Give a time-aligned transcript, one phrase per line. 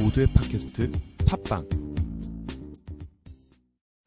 [0.00, 0.90] 모두의 팟캐스트
[1.26, 1.68] 팟빵.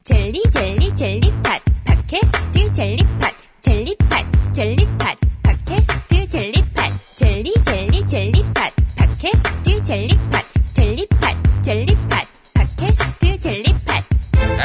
[0.04, 1.60] 젤리 젤리 젤리팟.
[1.86, 3.32] 팟캐스트 젤리팟.
[3.62, 5.16] 젤리팟 젤리팟.
[5.44, 6.84] 팟캐스트 젤리팟.
[7.16, 8.72] 젤리 젤리 젤리팟.
[8.98, 10.42] 팟캐스트 젤리팟.
[10.74, 12.28] 젤리팟 젤리팟.
[12.54, 14.04] 팟캐스트 젤리팟.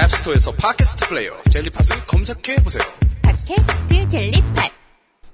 [0.05, 2.83] 앱스토어에서 팟캐스트 플레이어 젤리팟을 검색해 보세요.
[3.23, 4.71] 팟캐스트 젤리팟.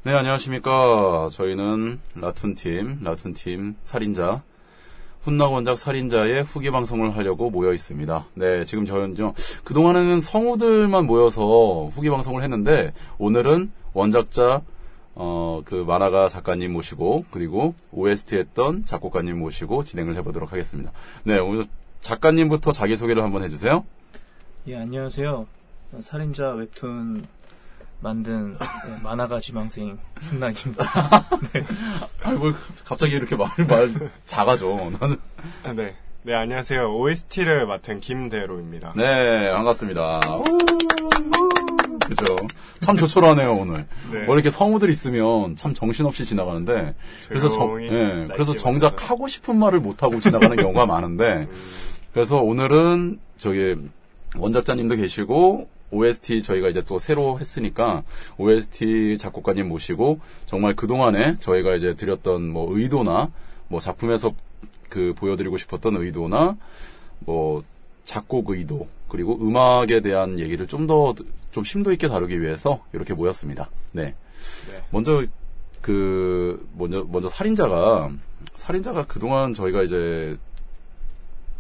[0.05, 1.29] 네, 안녕하십니까.
[1.33, 4.43] 저희는 라툰팀, 라툰팀 살인자,
[5.29, 8.25] 훈나 원작 살인자의 후기 방송을 하려고 모여 있습니다.
[8.33, 14.63] 네, 지금 저는 좀, 그동안에는 성우들만 모여서 후기 방송을 했는데, 오늘은 원작자,
[15.15, 20.93] 어, 그 만화가 작가님 모시고, 그리고 OST 했던 작곡가님 모시고 진행을 해 보도록 하겠습니다.
[21.25, 21.67] 네, 오늘
[22.01, 23.85] 작가님부터 자기 소개를 한번 해 주세요.
[24.67, 25.47] 예, 안녕하세요.
[26.01, 27.27] 살인자 웹툰
[28.01, 30.85] 만든 네, 만화가 지망생 훈나입니다.
[32.23, 34.69] 아이고, 뭐, 갑자기 이렇게 말, 말, 작아져.
[35.01, 35.17] 나는.
[35.65, 35.97] 아, 네.
[36.23, 36.95] 네, 안녕하세요.
[36.95, 38.93] OST를 맡은 김대로입니다.
[38.97, 40.21] 네, 반갑습니다.
[42.07, 42.37] 그죠.
[42.81, 43.87] 참 조촐하네요, 오늘.
[44.13, 44.25] 네.
[44.25, 46.95] 뭐 이렇게 성우들 있으면 참 정신없이 지나가는데,
[47.29, 49.13] 그래서 정, 예, 그래서 정작 맞춰서.
[49.13, 51.49] 하고 싶은 말을 못하고 지나가는 경우가 많은데,
[52.13, 53.77] 그래서 오늘은 저기
[54.37, 58.03] 원작자님도 계시고, OST 저희가 이제 또 새로 했으니까,
[58.37, 63.31] OST 작곡가님 모시고, 정말 그동안에 저희가 이제 드렸던 뭐 의도나,
[63.69, 64.35] 뭐 작품에서
[64.89, 66.57] 그 보여드리고 싶었던 의도나,
[67.21, 67.63] 뭐
[68.05, 73.71] 작곡 의도 그리고 음악에 대한 얘기를 좀 더좀 심도 있게 다루기 위해서 이렇게 모였습니다.
[73.93, 74.15] 네.
[74.71, 74.83] 네.
[74.91, 75.25] 먼저
[75.83, 78.11] 그 먼저 먼저 살인자가
[78.55, 80.37] 살인자가 그동안 저희가 이제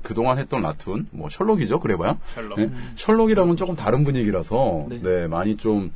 [0.03, 2.59] 그동안 했던 라툰 뭐 셜록이죠 그래봐야 셜록.
[2.59, 2.71] 네?
[2.97, 5.01] 셜록이랑은 조금 다른 분위기라서 네.
[5.03, 5.27] 네.
[5.27, 5.93] 많이 좀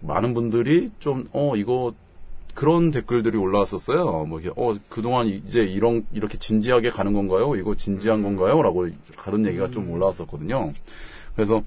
[0.00, 1.92] 많은 분들이 좀 어 이거
[2.54, 4.26] 그런 댓글들이 올라왔었어요.
[4.26, 7.56] 뭐 어 그동안 이제 이런 이렇게 진지하게 가는 건가요?
[7.56, 10.72] 이거 진지한 건가요?라고 그런 얘기가 좀 올라왔었거든요.
[11.34, 11.62] 그래서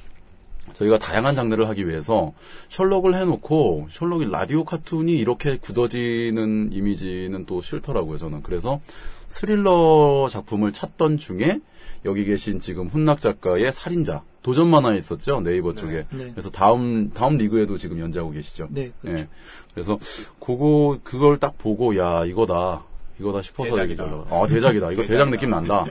[0.74, 2.34] 저희가 다양한 장르를 하기 위해서
[2.70, 8.18] 셜록을 해놓고 셜록이 라디오 카툰이 이렇게 굳어지는 이미지는 또 싫더라고요.
[8.18, 8.80] 저는 그래서
[9.28, 11.60] 스릴러 작품을 찾던 중에
[12.06, 16.32] 여기 계신 지금 훈낙 작가의 살인자 도전 만화에 있었죠 네이버 쪽에 네.
[16.32, 18.68] 그래서 다음 다음 리그에도 지금 연재하고 계시죠.
[18.72, 19.22] 네, 그렇죠.
[19.22, 19.28] 예.
[19.74, 20.00] 그래서
[20.40, 22.84] 그거 그걸 딱 보고 야 이거다
[23.20, 24.04] 이거다 싶어서 대작이다.
[24.30, 25.30] 아 대작이다 이거 대작.
[25.32, 25.86] 느낌 난다.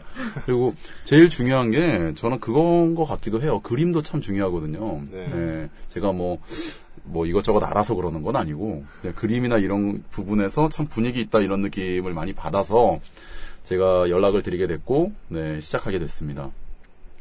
[0.46, 0.74] 그리고
[1.04, 3.60] 제일 중요한 게 저는 그건 것 같기도 해요.
[3.60, 5.02] 그림도 참 중요하거든요.
[5.10, 5.30] 네.
[5.34, 5.68] 예.
[5.88, 6.38] 제가 뭐
[7.06, 12.12] 뭐 이것저것 알아서 그러는 건 아니고 그냥 그림이나 이런 부분에서 참 분위기 있다 이런 느낌을
[12.12, 13.00] 많이 받아서
[13.64, 16.50] 제가 연락을 드리게 됐고 네 시작하게 됐습니다.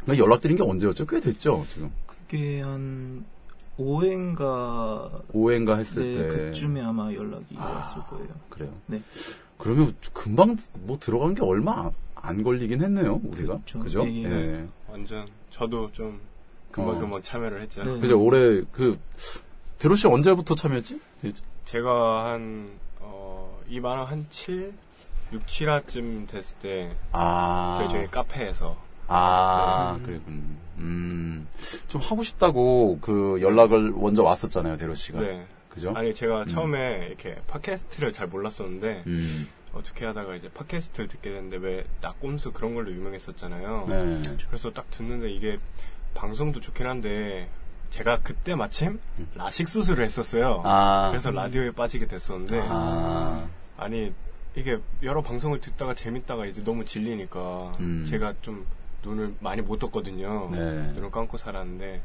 [0.03, 1.05] 그러니까 연락 드린 게 언제였죠?
[1.07, 1.91] 꽤 됐죠 지금
[2.27, 3.25] 그게 한
[3.79, 8.27] 5회인가 5회인가 했을 네, 때 그쯤에 아마 연락이 왔을 거예요.
[8.49, 8.71] 그래요.
[8.87, 9.01] 네.
[9.57, 13.53] 그러면 금방 뭐 들어간 게 얼마 안- 안 걸리긴 했네요, 우리가.
[13.65, 13.79] 그렇죠.
[13.79, 14.03] 그죠?
[14.07, 14.29] 예, 예.
[14.29, 14.65] 예.
[14.89, 16.19] 완전 저도 좀
[16.71, 17.83] 금방금방 참여를 했죠.
[17.83, 17.99] 네.
[17.99, 18.19] 그죠?
[18.21, 18.97] 올해 그
[19.77, 20.99] 대로 씨 언제부터 참여했지?
[21.65, 22.69] 제가 한,
[22.99, 24.73] 어, 이 만화 한 7,
[25.33, 27.75] 6, 7화쯤 됐을 때, 아.
[27.79, 28.77] 저희 저희 카페에서,
[29.07, 30.19] 아, 그래.
[30.27, 31.47] 음, 음.
[31.87, 35.19] 좀 하고 싶다고 그 연락을 먼저 왔었잖아요, 대로 씨가.
[35.19, 35.45] 네.
[35.69, 35.91] 그죠?
[35.95, 39.47] 아니, 제가 처음에 이렇게 팟캐스트를 잘 몰랐었는데, 음.
[39.73, 43.85] 어떻게 하다가 이제 팟캐스트를 듣게 됐는데, 왜 낙곰수 그런 걸로 유명했었잖아요.
[43.89, 44.37] 네.
[44.47, 45.59] 그래서 딱 듣는데 이게
[46.13, 47.49] 방송도 좋긴 한데
[47.89, 48.99] 제가 그때 마침
[49.35, 50.61] 라식 수술을 했었어요.
[50.65, 51.07] 아.
[51.11, 53.47] 그래서 라디오에 빠지게 됐었는데 아.
[53.77, 54.13] 아니
[54.55, 58.05] 이게 여러 방송을 듣다가 재밌다가 이제 너무 질리니까 음.
[58.07, 58.65] 제가 좀
[59.03, 60.49] 눈을 많이 못 떴거든요.
[60.51, 60.59] 네.
[60.93, 62.01] 눈을 감고 살았는데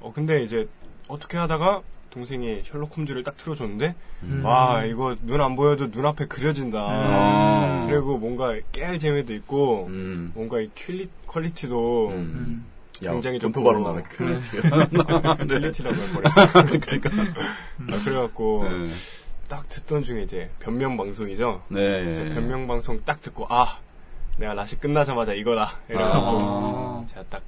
[0.00, 0.68] 어 근데 이제
[1.08, 4.44] 어떻게 하다가 동생이 셜록 홈즈를 딱 틀어줬는데 음.
[4.44, 6.78] 와 이거 눈 안 보여도 눈앞에 그려진다.
[6.80, 7.86] 아.
[7.88, 10.32] 그리고 뭔가 깨알 재미도 있고 음.
[10.34, 12.64] 뭔가 이 quali, quality도 음.
[13.02, 13.06] 음.
[13.06, 14.02] 야, 굉장히 좀 뭐- 나네.
[15.46, 16.62] 퀄리티라고 해버렸어.
[16.80, 17.10] 그러니까.
[17.10, 18.88] 아, 그래갖고 네.
[19.48, 21.62] 딱 듣던 중에 이제 변명 방송이죠.
[21.68, 22.10] 네.
[22.10, 23.78] 이제 변명 방송 딱 듣고 아
[24.38, 25.78] 내가 라식 끝나자마자 이거다.
[25.88, 27.04] 이래갖고 아.
[27.08, 27.42] 제가 딱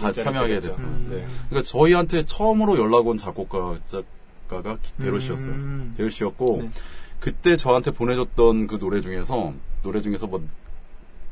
[0.00, 0.68] 아, 참여하게 드렸죠.
[0.76, 0.88] 됐구나.
[1.10, 1.26] 네.
[1.48, 5.52] 그러니까 저희한테 처음으로 연락 온 작곡가 작가가 대로 씨였어요.
[5.54, 5.94] 음.
[5.96, 6.70] 대로 씨였고 네.
[7.20, 9.52] 그때 저한테 보내줬던 그 노래 중에서
[9.82, 10.42] 노래 중에서 뭐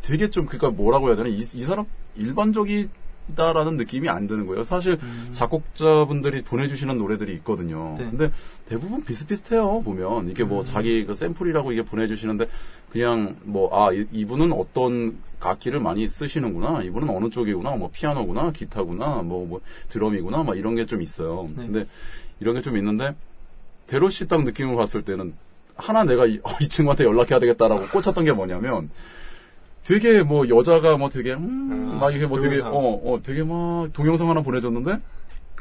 [0.03, 1.85] 되게 좀 그러니까 뭐라고 해야 되나 이, 이 사람
[2.17, 4.65] 일반적이다라는 느낌이 안 드는 거예요.
[4.65, 4.99] 사실
[5.33, 7.95] 작곡자분들이 보내주시는 노래들이 있거든요.
[7.99, 8.09] 네.
[8.11, 8.31] 근데
[8.69, 9.83] 대부분 비슷비슷해요.
[9.83, 12.49] 보면 이게 뭐 자기 그 샘플이라고 이게 보내주시는데
[12.91, 16.83] 그냥 뭐 아 이분은 어떤 악기를 많이 쓰시는구나.
[16.83, 17.77] 이분은 어느 쪽이구나.
[17.77, 20.43] 뭐 피아노구나, 기타구나, 뭐, 뭐 드럼이구나.
[20.45, 21.49] 막 이런 게 좀 있어요.
[21.57, 21.67] 네.
[21.67, 21.87] 근데
[22.41, 23.15] 이런 게 좀 있는데
[23.87, 25.35] 대로 씨 딱 느낌을 봤을 때는
[25.77, 28.91] 하나 내가 이, 어, 이 친구한테 연락해야 되겠다라고 꽂혔던 게 뭐냐면
[29.85, 32.75] 되게 뭐 여자가 뭐 되게 음, 음, 막 이렇게 뭐 되게 동영상.
[32.75, 34.99] 어, 어 되게 막 동영상 하나 보내줬는데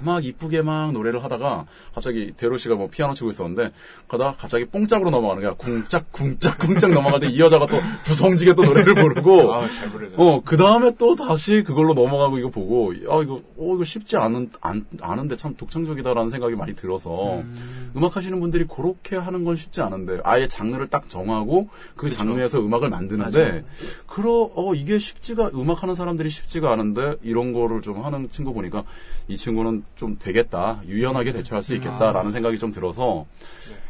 [0.03, 3.71] 막 이쁘게 막 노래를 하다가 갑자기 대로 씨가 뭐 피아노 치고 있었는데
[4.07, 5.53] 그러다가 갑자기 뽕짝으로 넘어가는 거야.
[5.53, 10.15] 궁짝 궁짝 궁짝 넘어가는데 이 여자가 또 구성지게 또 노래를 부르고 아, 잘 부르죠.
[10.17, 14.51] 어, 그 다음에 또 다시 그걸로 넘어가고 이거 보고, 아, 이거, 어, 이거 쉽지 않은,
[14.61, 17.91] 안, 않은데 참 독창적이다라는 생각이 많이 들어서, 음.
[18.03, 22.89] 악 하시는 분들이 그렇게 하는 건 쉽지 않은데, 아예 장르를 딱 정하고, 그 장르에서 음악을
[22.89, 23.61] 만드는데, 맞아요.
[24.07, 28.83] 그러, 어, 이게 쉽지가, 음악 하는 사람들이 쉽지가 않은데, 이런 거를 좀 하는 친구 보니까,
[29.27, 33.25] 이 친구는 좀 되겠다, 유연하게 대처할 수 있겠다라는 생각이 좀 들어서,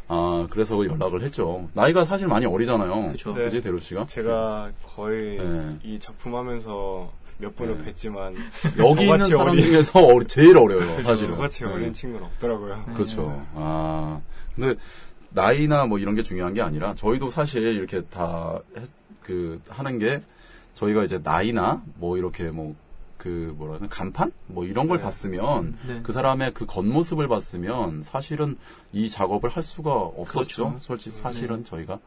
[0.08, 1.68] 아, 그래서 연락을 했죠.
[1.74, 2.96] 나이가 사실 많이 어리잖아요.
[3.14, 3.14] 네.
[3.34, 4.06] 그지, 대로 씨가?
[4.06, 5.78] 제가 거의 네.
[5.84, 7.92] 이 작품 하면서 몇 번을 네.
[7.94, 8.36] 뵀지만
[8.80, 11.36] 여기 있는 사람 어린- 중에서 어리- 제일 어려요, 사실은.
[11.36, 11.72] 저같이 네.
[11.72, 12.86] 어린 친구는 없더라고요.
[12.94, 13.46] 그렇죠.
[13.54, 14.20] 아,
[14.56, 14.80] 근데
[15.32, 18.60] 나이나 뭐 이런 게 중요한 게 아니라 저희도 사실 이렇게 다
[19.22, 20.22] 그 하는 게
[20.76, 22.74] 저희가 이제 나이나 뭐 이렇게 뭐
[23.28, 25.04] 그 뭐라 하나 간판 뭐 이런 걸 네.
[25.04, 26.00] 봤으면 네.
[26.02, 28.58] 그 사람의 그 겉모습을 봤으면 사실은
[28.94, 30.70] 이 작업을 할 수가 없었죠.
[30.70, 30.80] 그렇죠.
[30.80, 32.00] 솔직히 사실은 저희가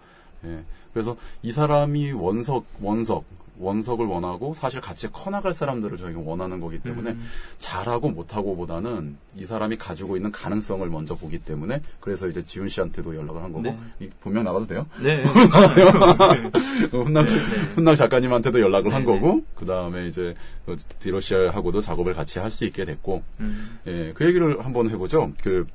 [0.44, 0.64] 예.
[0.94, 3.25] 그래서 이 사람이 원석 원석
[3.60, 7.24] 원석을 원하고 사실 같이 커나갈 사람들을 저희가 원하는 거기 때문에 음.
[7.58, 13.42] 잘하고 못하고보다는 이 사람이 가지고 있는 가능성을 먼저 보기 때문에 그래서 이제 지훈 씨한테도 연락을
[13.42, 13.78] 한 거고 네.
[14.00, 14.86] 이 본명 나가도 돼요?
[15.02, 15.24] 네.
[16.92, 17.26] 훈남
[17.74, 20.34] 훈남 작가님한테도 연락을 한 네, 거고 그 다음에 이제
[20.66, 23.78] 그 디로 씨하고도 작업을 같이 할 수 있게 됐고 음.
[23.86, 25.30] 예, 그 얘기를 한번 해보죠.
[25.42, 25.66] 그,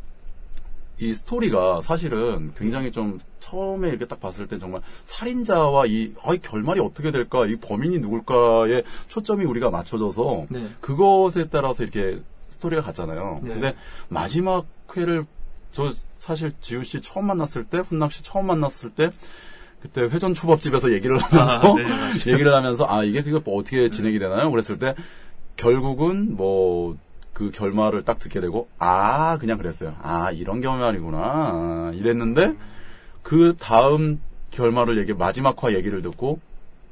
[0.99, 6.39] 이 스토리가 사실은 굉장히 좀 처음에 이렇게 딱 봤을 때 정말 살인자와 이, 아, 이
[6.39, 10.67] 결말이 어떻게 될까, 이 범인이 누굴까에 초점이 우리가 맞춰져서 네.
[10.79, 12.19] 그것에 따라서 이렇게
[12.49, 13.41] 스토리가 갔잖아요.
[13.43, 13.49] 네.
[13.49, 13.75] 근데
[14.07, 14.65] 마지막
[14.95, 15.25] 회를
[15.71, 19.09] 저 사실 지우 씨 처음 만났을 때, 훈남 씨 처음 만났을 때
[19.81, 21.83] 그때 회전 초밥집에서 얘기를 하면서 아, 네.
[22.31, 24.49] 얘기를 하면서 아 이게 그게 뭐 어떻게 진행이 되나요?
[24.49, 24.95] 그랬을 때
[25.57, 26.97] 결국은 뭐
[27.35, 29.93] 그 결말을 딱 듣게 되고 아 그냥 그랬어요.
[30.01, 32.55] 아 이런 결말이구나 아, 이랬는데
[33.23, 34.21] 그 다음
[34.51, 36.39] 결말을 얘기 마지막 화 얘기를 듣고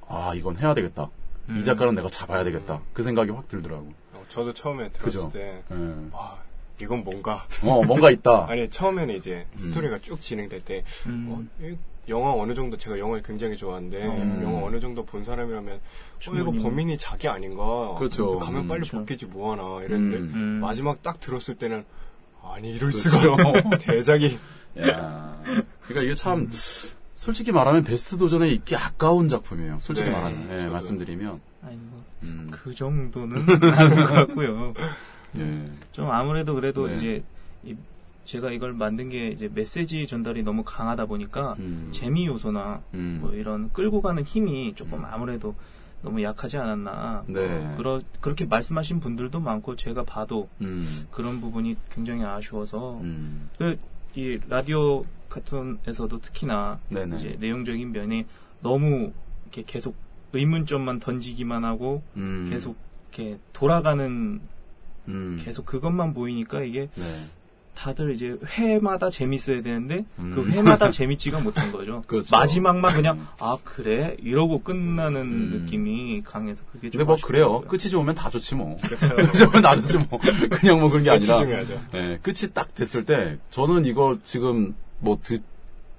[0.06, 1.10] 아 이건 해야 되겠다.
[1.48, 1.58] 음.
[1.58, 2.82] 이 작가는 내가 잡아야 되겠다.
[2.92, 3.94] 그 생각이 확 들더라고.
[4.14, 5.30] 어, 저도 처음에 그죠.
[5.30, 5.76] 들었을 때, 예.
[6.12, 6.38] 와,
[6.82, 7.46] 이건 뭔가.
[7.64, 8.48] 어 뭔가 있다.
[8.52, 11.28] 아니, 처음에는 이제 스토리가 쭉 진행될 때, 음.
[11.30, 11.76] 어, 이
[12.10, 14.42] 영화 어느 정도, 제가 영화를 굉장히 좋아하는데, 음.
[14.44, 16.52] 영화 어느 정도 본 사람이라면, 어, 이거.
[16.52, 17.96] 범인이 자기 아닌가?
[17.98, 18.40] 그렇죠.
[18.40, 18.98] 가면 음, 빨리 그렇죠.
[18.98, 20.32] 벗기지 뭐하나, 이랬는데, 음.
[20.34, 20.42] 음.
[20.62, 21.86] 마지막 딱 들었을 때는,
[22.44, 23.10] 아니, 이럴 그렇죠.
[23.10, 23.78] 수가.
[23.80, 24.38] 대작이.
[24.82, 25.40] 야,
[25.84, 26.50] 그러니까 이게 참
[27.14, 29.78] 솔직히 말하면 베스트 도전에 있기 아까운 작품이에요.
[29.80, 30.72] 솔직히 네, 말하면 예, 저도.
[30.72, 33.38] 말씀드리면 아니 뭐, 음, 그 정도는
[33.78, 34.74] 아닌 것 같고요.
[35.38, 36.96] 예, 좀 아무래도 그래도 네.
[36.96, 37.24] 이제 이-
[38.26, 41.90] 제가 이걸 만든 게 이제 메시지 전달이 너무 강하다 보니까 음.
[41.92, 43.20] 재미 요소나 음.
[43.22, 45.56] 뭐 이런 끌고 가는 힘이 조금 아무래도
[46.04, 47.24] 너무 약하지 않았나.
[47.28, 47.40] 네.
[47.40, 54.40] 어, 그러, 그렇게 말씀하신 분들도 많고 제가 봐도 음, 그런 부분이 굉장히 아쉬워서 음, 그이
[54.50, 57.16] 라디오 카툰에서도 특히나 네네.
[57.16, 58.26] 이제 내용적인 면이
[58.62, 59.96] 너무 이렇게 계속
[60.34, 62.76] 의문점만 던지기만 하고 음, 계속
[63.14, 64.42] 이렇게 돌아가는
[65.08, 67.04] 음, 계속 그것만 보이니까 이게 네,
[67.76, 70.32] 다들 이제 회마다 재밌어야 되는데 음.
[70.34, 72.04] 그 회마다 재밌지가 못한 거죠.
[72.08, 72.36] 그렇죠.
[72.36, 75.50] 마지막만 그냥 아 그래 이러고 끝나는 음.
[75.64, 77.46] 느낌이 강해서 그게 좀 근데 뭐 그래요.
[77.46, 77.68] 아쉽더라고요.
[77.70, 78.78] 끝이 좋으면 다 좋지 뭐.
[78.78, 79.10] 그렇죠.
[79.16, 80.20] 끝이 좋으면 다 좋지 뭐.
[80.20, 81.40] 그냥 뭐 그런 게 끝이 아니라.
[81.40, 81.82] 중요하죠.
[81.96, 85.44] 예, 끝이 딱 됐을 때 저는 이거 지금 뭐 듣,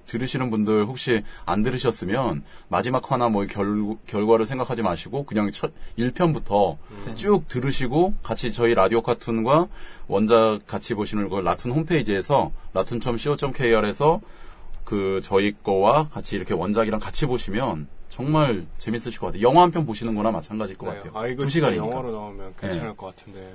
[0.07, 6.77] 들으시는 분들 혹시 안 들으셨으면 마지막 하나 뭐 결, 결과를 생각하지 마시고 그냥 첫 1편부터
[7.07, 7.15] 네.
[7.15, 9.69] 쭉 들으시고 같이 저희 라디오 카툰과
[10.09, 14.21] 원작 같이 보시는 걸 라툰 홈페이지에서 라툰.co.kr에서
[14.85, 19.43] 그 저희 거와 같이 이렇게 원작이랑 같이 보시면 정말 재밌으실 것 같아요.
[19.43, 20.99] 영화 한 편 보시는 거나 마찬가지일 것 네.
[20.99, 21.13] 같아요.
[21.19, 21.85] 아, 이거 두 시간이니까.
[21.87, 23.53] 영화로 나오면 괜찮을 것 같은데.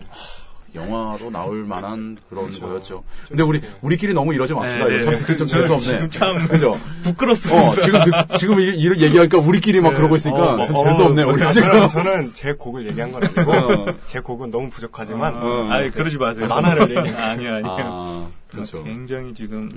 [0.75, 2.65] 영화로 나올 만한 그런 그렇죠.
[2.65, 3.03] 거였죠.
[3.27, 4.85] 근데 우리 우리끼리 너무 이러지 맙시다.
[4.87, 5.19] 네, 이거 참 네.
[5.19, 5.79] 듣기 좀 재수 없네.
[5.85, 6.79] 지금 참 그죠?
[7.03, 7.69] 부끄럽습니다.
[7.69, 11.03] 어, 지금 듣- 지금 이- 이런 얘기하니까 우리끼리 막 그러고 있으니까 어, 좀 어, 재수
[11.05, 11.23] 없네.
[11.23, 11.71] 어, 우리 아, 지금.
[11.71, 13.85] 저는, 저는 제 곡을 얘기한 건 아니고, 어.
[14.05, 15.69] 제 곡은 너무 부족하지만, 어.
[15.71, 16.47] 아니 그러지 마세요.
[16.47, 17.09] 만화를 얘기.
[17.15, 17.63] 아니요 아니요.
[17.71, 18.83] 아, 그렇죠.
[18.83, 19.69] 굉장히 지금 음.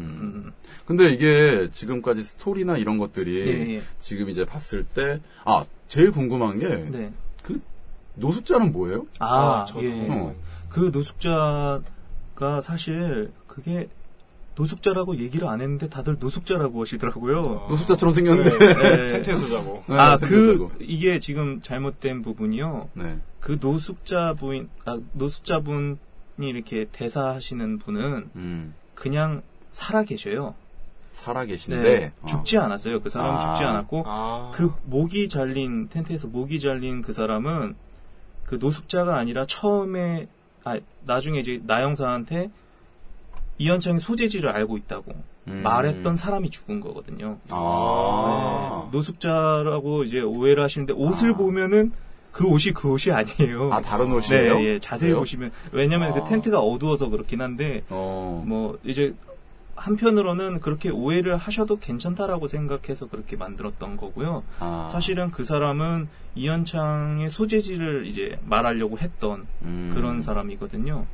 [0.47, 0.53] 음.
[0.87, 3.83] 근데 이게 지금까지 스토리나 이런 것들이 예, 예.
[4.01, 7.11] 지금 이제 봤을 때, 아, 제일 궁금한 게, 네.
[8.15, 9.07] 노숙자는 뭐예요?
[9.21, 9.27] 아,
[9.63, 9.85] 아, 저도.
[9.85, 10.07] 예.
[10.11, 10.35] 어.
[10.73, 13.91] 그 노숙자가 사실 그게
[14.55, 17.67] 노숙자라고 얘기를 안 했는데 다들 노숙자라고 하시더라고요.
[17.69, 18.59] 노숙자처럼 생겼는데.
[18.59, 19.09] 네.
[19.13, 19.85] 텐트에서 자고.
[19.87, 20.69] 네, 아, 생겼다고.
[20.71, 22.89] 그, 이게 지금 잘못된 부분이요.
[22.95, 23.19] 네.
[23.41, 25.99] 그 노숙자분, 아, 노숙자 분이
[26.39, 28.75] 이렇게 대사하시는 분은 음.
[28.95, 30.55] 그냥 살아 계셔요.
[31.13, 32.27] 살아 계신데 네, 어.
[32.27, 33.03] 죽지 않았어요.
[33.03, 33.41] 그 사람은 아.
[33.41, 34.51] 죽지 않았고 아.
[34.55, 37.75] 그 목이 잘린 텐트에서 목이 잘린 그 사람은
[38.45, 40.29] 그 노숙자가 아니라 처음에
[40.65, 42.51] 아 나중에 이제 나영사한테
[43.59, 45.13] 이현창의 소재지를 알고 있다고
[45.49, 45.61] 음.
[45.63, 47.39] 말했던 사람이 죽은 거거든요.
[47.51, 48.83] 아.
[48.85, 51.37] 네, 노숙자라고 이제 오해를 하시는데 옷을 아.
[51.37, 51.93] 보면은
[52.31, 53.73] 그 옷이 그 옷이 아니에요.
[53.73, 54.59] 아 다른 옷이에요?
[54.59, 55.19] 네, 예, 자세히 그래요?
[55.21, 56.15] 보시면 왜냐면 아.
[56.15, 58.43] 그 텐트가 어두워서 그렇긴 한데 어.
[58.47, 59.15] 뭐 이제
[59.83, 64.45] 한편으로는 그렇게 오해를 하셔도 괜찮다라고 생각해서 그렇게 만들었던 거고요.
[64.61, 64.89] 아.
[64.91, 69.91] 사실은 그 사람은 이현창의 소재지를 이제 말하려고 했던 음.
[69.95, 71.07] 그런 사람이거든요.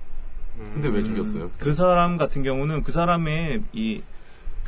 [0.72, 1.50] 근데 왜 음, 죽였어요?
[1.58, 4.02] 그 사람 같은 경우는 그 사람의 이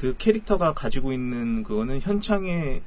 [0.01, 2.81] 그 캐릭터가 가지고 있는 그거는 현창에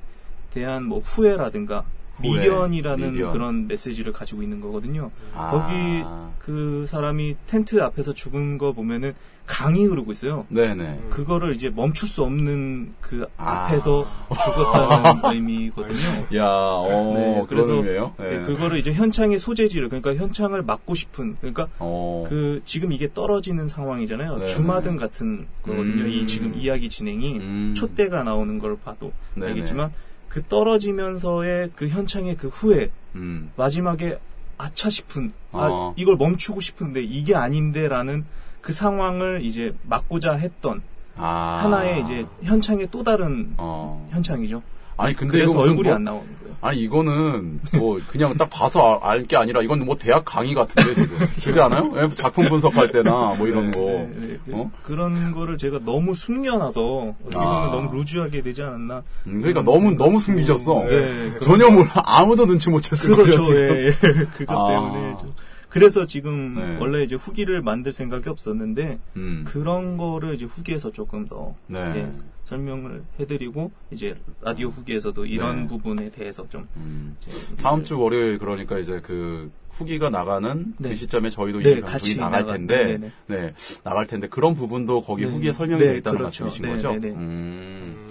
[0.51, 1.86] 대한 뭐 후회라든가 후회,
[2.24, 3.34] 미련이라는 미련.
[3.34, 5.12] 그런 메시지를 가지고 있는 거거든요.
[5.34, 5.51] 아.
[5.51, 6.03] 거기
[6.39, 9.13] 그 사람이 텐트 앞에서 죽은 거 보면은
[9.46, 10.46] 강이 흐르고 있어요.
[10.48, 11.08] 네네.
[11.10, 13.65] 그거를 이제 멈출 수 없는 그 아.
[13.65, 16.38] 앞에서 죽었다는 의미거든요.
[16.38, 17.82] 야, 어, 네, 그래서?
[17.82, 18.00] 네.
[18.20, 22.24] 네, 그거를 이제 현창의 소재지를 그러니까 현창을 막고 싶은 그러니까 어.
[22.27, 24.38] 그 지금 이게 떨어지는 상황이잖아요.
[24.38, 24.98] 네, 주마등 네.
[24.98, 26.03] 같은 거거든요.
[26.03, 26.10] 음.
[26.10, 27.74] 이 지금 이야기 진행이 음.
[27.75, 29.51] 촛대가 나오는 걸 봐도 네네.
[29.51, 29.92] 알겠지만
[30.33, 33.51] 그 떨어지면서의 그 현창의 그 후회 음.
[33.55, 34.17] 마지막에
[34.57, 35.93] 아차 싶은 아 어.
[35.95, 38.25] 이걸 멈추고 싶은데 이게 아닌데라는
[38.59, 40.81] 그 상황을 이제 막고자 했던
[41.15, 41.59] 아.
[41.61, 44.09] 하나의 이제 현창의 또 다른 어.
[44.11, 44.63] 현창이죠.
[44.97, 46.53] 아니, 근데 그래서 얼굴이 뭐- 안 나오는 거예요.
[46.62, 51.17] 아니, 이거는 뭐 그냥 딱 봐서 알 게 아니라 이건 뭐 대학 강의 같은데 지금.
[51.43, 51.91] 그렇지 않아요?
[51.97, 53.79] 예, 작품 분석할 때나 뭐 이런 거.
[53.81, 54.53] 네, 네, 네.
[54.55, 54.71] 어?
[54.81, 57.69] 그런 거를 제가 너무 숨겨놔서 아.
[57.71, 59.03] 너무 루즈하게 되지 않았나.
[59.27, 60.85] 음, 그러니까 너무, 너무 숨기셨어.
[60.88, 61.91] 네, 전혀 몰라.
[62.05, 63.41] 아무도 눈치 못 챘을 거예요, 그렇죠.
[63.43, 63.59] 지금.
[63.59, 63.91] 예, 예.
[64.38, 64.67] 그것 아.
[64.69, 65.33] 때문에 좀.
[65.74, 66.77] 그래서 지금 네.
[66.80, 69.44] 원래 이제 후기를 만들 생각이 없었는데 음.
[69.48, 71.80] 그런 거를 이제 후기에서 조금 더 네.
[71.80, 72.12] 예,
[72.44, 75.68] 설명을 해드리고 이제 라디오 후기에서도 이런 네.
[75.68, 77.18] 부분에 대해서 좀 음.
[77.25, 80.89] 이제 다음 주 월요일 그러니까 이제 그 후기가 나가는 네.
[80.89, 83.12] 그 시점에 저희도 네, 이 방송이 같이 나갈 나가- 텐데.
[83.25, 83.53] 네,
[83.84, 85.32] 나갈 텐데 그런 부분도 거기 네.
[85.32, 86.44] 후기에 설명이 네, 되어 있다는 그렇죠.
[86.44, 86.92] 말씀이신 네, 거죠?
[86.92, 87.10] 네, 네.
[87.15, 88.10] 음,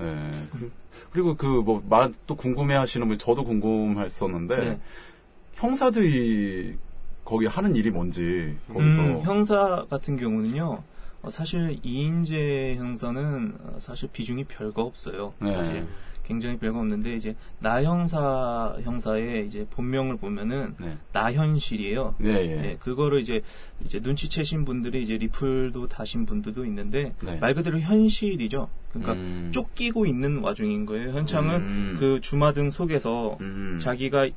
[0.00, 0.30] 네.
[1.12, 4.80] 그리고 그 뭐 또 궁금해하시는 분 저도 궁금했었는데 네.
[5.54, 6.74] 형사들이
[7.26, 10.82] 거기 하는 일이 뭔지 거기서 음, 형사 같은 경우는요.
[11.22, 15.34] 어, 사실 이인재 형사는 어, 사실 비중이 별거 없어요.
[15.40, 15.50] 네.
[15.50, 15.86] 사실
[16.24, 22.14] 굉장히 별거 없는데 이제 나형사 형사의 이제 본명을 보면은 네, 나현실이에요.
[22.18, 22.56] 네, 예.
[22.56, 23.42] 네, 그거를 이제
[23.84, 27.36] 이제 눈치채신 분들이 이제 리플도 다신 분들도 있는데 네.
[27.36, 28.68] 말 그대로 현실이죠.
[28.90, 29.50] 그러니까 음.
[29.52, 31.10] 쫓기고 있는 와중인 거예요.
[31.10, 31.96] 현창은 음.
[31.98, 33.78] 그 주마등 속에서 음.
[33.80, 34.28] 자기가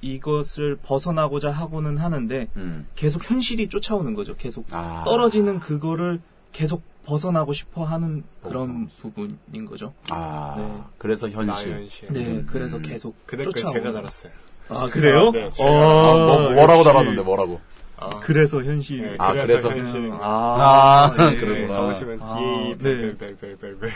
[0.00, 2.86] 이것을 벗어나고자 하고는 하는데 음.
[2.94, 4.36] 계속 현실이 쫓아오는 거죠.
[4.36, 5.02] 계속 아.
[5.04, 6.20] 떨어지는 그거를
[6.52, 9.92] 계속 벗어나고 싶어 하는 그런 벗어나고 부분인 거죠.
[10.10, 10.82] 아, 네.
[10.98, 11.70] 그래서 현실.
[11.72, 12.06] 나연씨.
[12.10, 12.46] 네, 음.
[12.48, 12.82] 그래서 음.
[12.82, 13.80] 계속 쫓아오는.
[13.80, 14.32] 제가 달았어요.
[14.68, 15.30] 아 그래요?
[15.32, 15.70] 네, 아, 제가.
[15.70, 16.84] 뭐, 뭐라고 역시.
[16.84, 17.60] 달았는데 뭐라고?
[18.00, 19.02] 아, 그래서 현실.
[19.02, 20.10] 네, 아, 그래서, 그래서 현실.
[20.20, 21.36] 아, 아, 예.
[21.36, 21.74] 그러구나.
[21.80, 23.14] 가보시면 아, 뒤에 네.
[23.18, 23.90] 벨벨벨벨벨.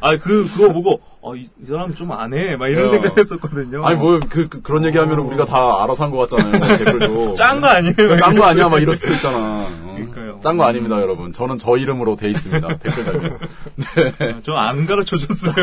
[0.00, 2.56] 아, 그, 그거 보고, 어, 이, 이 사람 좀 안 해.
[2.56, 2.90] 막 이런 어.
[2.90, 3.84] 생각 했었거든요.
[3.84, 6.58] 아니 뭐 그, 그, 런 얘기 하면 우리가 다 알아서 한 것 같잖아요.
[6.58, 7.34] 뭐 댓글도.
[7.36, 8.16] 짠 거 아니에요?
[8.16, 8.68] 짠 거 아니야?
[8.68, 9.36] 막 이럴 수도 있잖아.
[9.38, 9.94] 어.
[9.96, 10.40] 그러니까요.
[10.42, 11.32] 짠 거 아닙니다, 여러분.
[11.32, 12.68] 저는 저 이름으로 돼 있습니다.
[12.78, 14.40] 댓글 달고.
[14.42, 15.54] 저안 가르쳐 줬어요.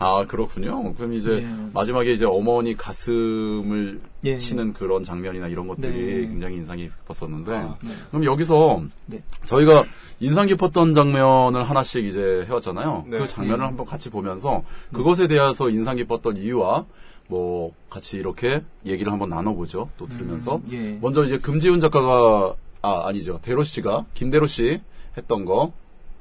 [0.00, 0.94] 아, 그렇군요.
[0.94, 1.70] 그럼 이제 예.
[1.74, 4.38] 마지막에 이제 어머니 가슴을 예.
[4.38, 6.26] 치는 그런 장면이나 이런 것들이 네.
[6.26, 7.52] 굉장히 인상이 깊었었는데.
[7.52, 7.90] 아, 네.
[8.08, 9.22] 그럼 여기서 네.
[9.44, 9.84] 저희가
[10.18, 13.04] 인상 깊었던 장면을 하나씩 이제 해왔잖아요.
[13.08, 13.18] 네.
[13.18, 13.64] 그 장면을 네.
[13.66, 16.86] 한번 같이 보면서 그것에 대해서 인상 깊었던 이유와
[17.28, 19.90] 뭐 같이 이렇게 얘기를 한번 나눠보죠.
[19.98, 20.56] 또 들으면서.
[20.56, 20.98] 음, 예.
[21.02, 24.80] 먼저 이제 금지훈 작가가 아 아니죠 대로 씨가 김대로 씨
[25.18, 25.72] 했던 거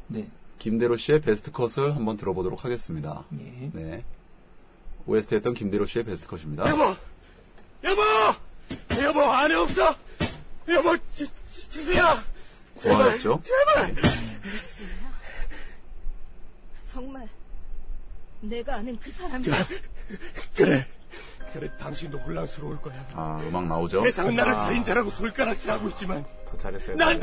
[0.07, 0.27] 네.
[0.59, 3.25] 김대로 씨의 베스트 컷을 한번 들어보도록 하겠습니다.
[3.39, 3.71] 예.
[3.73, 4.03] 네.
[5.07, 6.69] OST 했던 김대로 씨의 베스트 컷입니다.
[6.69, 6.95] 여보!
[7.83, 8.01] 여보!
[9.01, 9.95] 여보, 안에 없어!
[10.67, 12.23] 여보, 지, 지, 지수야!
[12.81, 13.41] 좋아했죠?
[16.93, 17.27] 정말
[18.41, 19.67] 내가 아는 그 사람이야.
[20.55, 20.87] 그래.
[21.53, 22.93] 그래, 당신도 혼란스러울 거야.
[23.15, 24.03] 아 음악 나오죠?
[24.03, 26.95] 세상은 나를 살인자라고 손가락질하고 있지만, 더 잘했어요.
[26.95, 27.19] 난,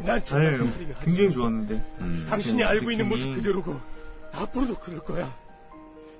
[0.00, 1.30] 난 정말 하지 굉장히.
[1.32, 1.74] 좋았는데.
[2.00, 2.26] 음.
[2.28, 3.80] 당신이 알고 있는 모습 그대로고,
[4.32, 5.32] 앞으로도 그럴 거야.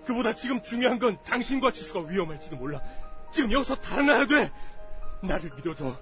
[0.06, 2.80] 그보다 지금 중요한 건 당신과 지수가 위험할지도 몰라.
[3.32, 4.50] 지금 여기서 달아나야 돼!
[5.22, 5.96] 나를 믿어줘.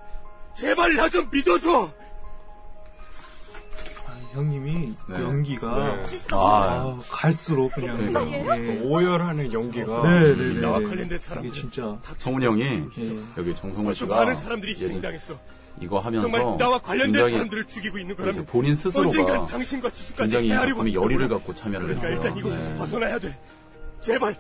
[0.57, 1.93] 제발 나 좀 믿어줘!
[4.39, 5.15] 형님이 네.
[5.17, 6.19] 연기가 네.
[6.31, 8.65] 아, 아, 갈수록 그냥 그러니까요.
[8.65, 8.81] 예.
[8.85, 10.61] 오열하는 연기가 네, 네, 네.
[10.61, 10.85] 나와 네.
[10.85, 13.19] 관련된 이게 사람들 진짜 성훈이 형이 예.
[13.37, 15.39] 여기 정성걸 좀 씨가 많은 사람들이 희생당했어.
[15.81, 19.47] 이거 하면서 나와 관련된 굉장히 사람들을 죽이고 있는 그래서 거라면 본인 스스로가
[20.17, 21.29] 굉장히 이 작품에 열의를.
[21.29, 22.17] 갖고 참여를 그러니까 했어요.
[22.21, 22.79] 일단 이곳에서 네.
[22.79, 23.39] 벗어나야 돼.
[24.03, 24.37] 제발,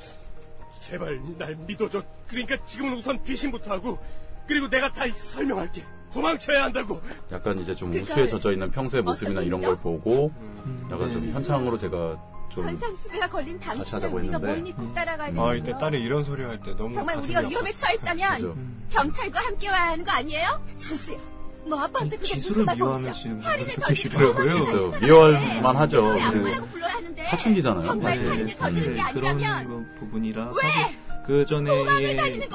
[0.83, 2.03] 제발 날 믿어줘.
[2.29, 3.99] 그러니까 지금은 우선 귀신부터 하고
[4.47, 5.85] 그리고 내가 다 설명할게.
[6.13, 7.01] 도망쳐야 한다고.
[7.33, 10.33] 약간 이제 좀 그걸 우수에 젖어 있는 평소의 모습이나 이런 걸 보고
[10.65, 11.33] 음, 약간 좀 네.
[11.33, 12.17] 현창으로 제가
[12.51, 14.95] 좀 현상수배가 걸린 같이 당신을 하자고 우리가 했는데.
[14.95, 15.59] 따라가야 되는 아 거예요?
[15.63, 17.71] 이때 딸이 이런 소리 할 때 너무 정말 가슴이 우리가 위험에.
[17.71, 18.57] 처했다면 그죠.
[18.91, 20.61] 경찰과 함께 와야 하는 거 아니에요?
[20.81, 21.19] 지수야,
[21.67, 23.51] 너 아빠한테 그게 지수를 무슨 미워하시는 말이야?
[23.51, 24.49] 살인을 분들도 저지른 계시더라고요.
[24.49, 24.85] 사람이 글쎄요.
[24.87, 26.03] 있는데 미워할 만 하죠.
[26.07, 26.23] 왜 네.
[26.25, 27.87] 악마라고 불러야 하는데 사춘기잖아요.
[27.87, 28.27] 정말 네.
[28.29, 30.71] 살인을 저지른 게 네, 아니라면 그런 거 부분이라 왜?
[30.71, 31.71] 사실 그 전에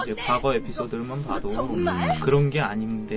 [0.01, 0.15] 이제?
[0.15, 2.19] 과거 에피소드만 봐도 정말?
[2.21, 3.15] 그런 게 아닌데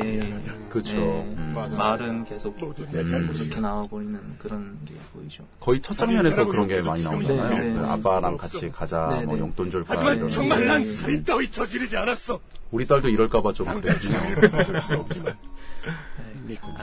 [0.68, 0.96] 그렇죠.
[0.96, 1.54] 네, 음.
[1.78, 3.30] 말은 계속 음.
[3.32, 5.44] 그렇게 나와버리는 그런 게 보이죠.
[5.58, 7.48] 거의 첫 장면에서 그런 게 많이 나오잖아요.
[7.48, 7.80] 네, 네.
[7.80, 9.40] 그 아빠랑 같이 가자, 네, 뭐 네.
[9.40, 9.94] 용돈 줄까.
[9.96, 10.66] 하지만 정말 게.
[10.66, 12.38] 난 살인 따위 저지르지 않았어.
[12.70, 13.80] 우리 딸도 이럴까봐 좀 네, 안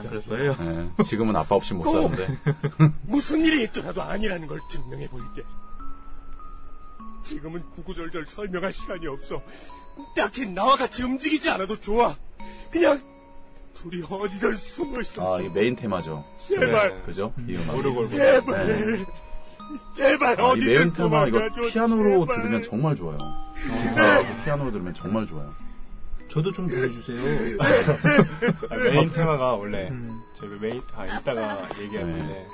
[0.08, 0.56] 그럴 거예요.
[0.60, 2.10] 네, 지금은 아빠 없이 못 또!
[2.10, 2.38] 사는데.
[3.04, 5.44] 무슨 일이 있더라도 아니라는 걸 증명해 보일게.
[7.28, 9.42] 지금은 구구절절 설명할 시간이 없어.
[10.16, 12.16] 딱히 나와 같이 움직이지 않아도 좋아.
[12.72, 13.02] 그냥
[13.76, 15.36] 둘이 어디든 숨어 있어.
[15.36, 16.24] 아, 이게 메인 테마죠.
[16.48, 17.02] 제발, 네.
[17.06, 17.34] 그죠?
[17.48, 17.76] 이 음악.
[17.78, 19.06] 오르골 제발,
[19.98, 21.62] 제발 아, 이 메인 어디든 테마 이거 도망가줘.
[21.72, 22.42] 피아노로 제발.
[22.42, 23.18] 들으면 정말 좋아요.
[23.64, 25.54] 기타하고 피아노로 들으면 정말 좋아요.
[26.30, 27.20] 저도 좀 보여주세요.
[28.70, 30.20] 아, 메인 테마가 원래 음.
[30.44, 32.18] 저희 메인 아 이따가 얘기할 네.
[32.18, 32.46] 건데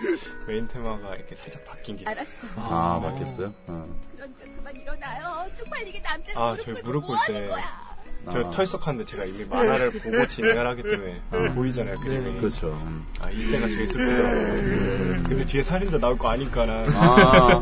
[0.48, 2.16] 메인 테마가 이렇게 살짝 바뀐 게 있어요.
[2.16, 2.30] 알았어.
[2.58, 3.54] 아, 맞겠어요?
[3.68, 3.86] 어.
[4.16, 5.48] 그러니까 그만 일어나요.
[5.58, 7.90] 쪽팔리게 남자를 아, 무릎 저희 무릎 뭐 꿇을 하는 때 거야?
[8.32, 8.52] 저 아.
[8.52, 11.54] 털썩한데 제가 이미 만화를 보고 진행을 하기 때문에 아.
[11.54, 12.40] 보이잖아요 그림이.
[12.40, 12.68] 그렇죠.
[12.68, 13.08] 음.
[13.20, 15.24] 아 이때가 제일 슬프더라고요.
[15.24, 16.94] 근데 뒤에 살인자 나올 거 아니까는.
[16.96, 17.62] 아,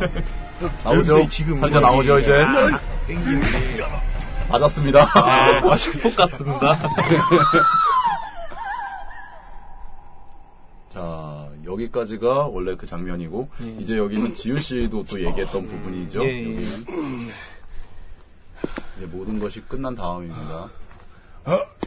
[0.84, 1.28] 나오죠?
[1.30, 2.32] 지금 살인자 나오죠, 이제?
[3.08, 3.78] 땡기는데
[4.50, 5.04] 맞았습니다.
[5.14, 5.62] 아,
[6.04, 6.78] 똑같습니다.
[10.98, 13.68] 자, 여기까지가 원래 그 장면이고, 예.
[13.80, 16.24] 이제 여기는 지우 씨도 또 얘기했던 부분이죠.
[16.24, 16.56] 예, 예.
[16.56, 16.86] 여기는.
[18.96, 20.72] 이제 모든 것이 끝난 다음입니다.
[21.46, 21.87] 내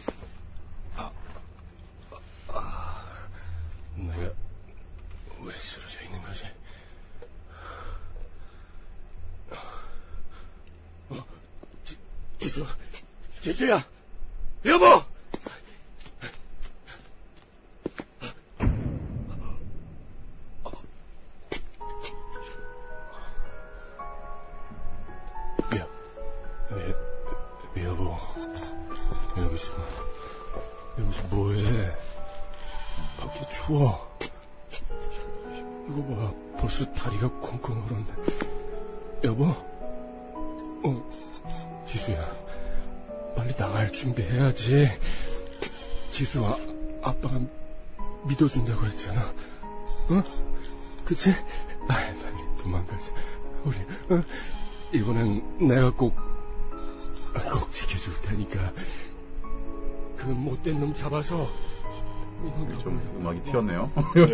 [62.80, 63.90] 좀 음악이 튀었네요.
[64.16, 64.26] 네.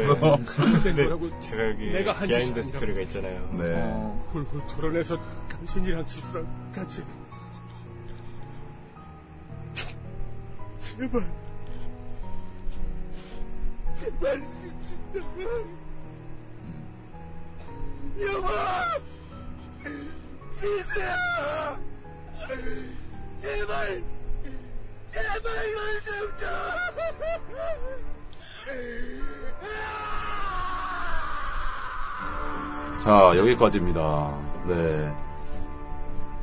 [0.45, 3.51] 잘못된 거라고 근데 제가 여기 내가 한 behind story가 있잖아요.
[3.53, 3.75] 네.
[3.77, 7.03] 어, 훌훌 털어내서 당신이랑 지수랑 같이.
[10.97, 11.27] 제발.
[14.01, 14.43] 제발
[18.19, 18.49] 여보!
[20.61, 21.79] 지수야!
[23.43, 24.03] 제발.
[25.13, 26.13] 제발 이걸 좀
[33.03, 34.39] 자, 여기까지입니다.
[34.67, 35.15] 네.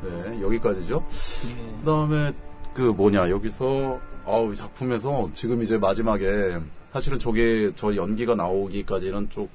[0.02, 1.04] 네, 여기까지죠.
[1.50, 1.78] 예.
[1.80, 2.32] 그 다음에,
[2.72, 6.58] 그 뭐냐, 여기서, 아우, 이 작품에서 지금 이제 마지막에,
[6.92, 9.48] 사실은 저게, 저 연기가 나오기까지는 좀,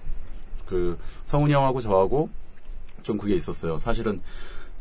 [0.68, 2.30] 그, 성훈이 형하고 저하고
[3.02, 3.80] 좀 그게 있었어요.
[3.80, 4.22] 사실은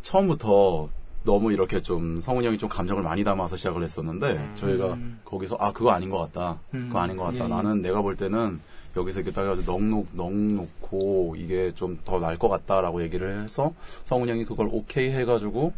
[0.03, 0.91] 처음부터
[1.25, 5.21] 너무 이렇게 좀 성훈이 형이 좀 감정을 많이 담아서 시작을 했었는데, 저희가 음.
[5.25, 6.59] 거기서, 아, 그거 아닌 것 같다.
[6.75, 6.87] 음.
[6.89, 7.39] 그거 아닌 것 같다.
[7.39, 7.49] 예, 예.
[7.49, 8.61] 나는 내가 볼 때는
[8.97, 13.73] 여기서 이렇게 딱 넉, 놓, 넉 놓고 이게 좀더 나을 것 같다라고 얘기를 해서
[14.05, 15.73] 성훈이 형이 그걸 오케이 해가지고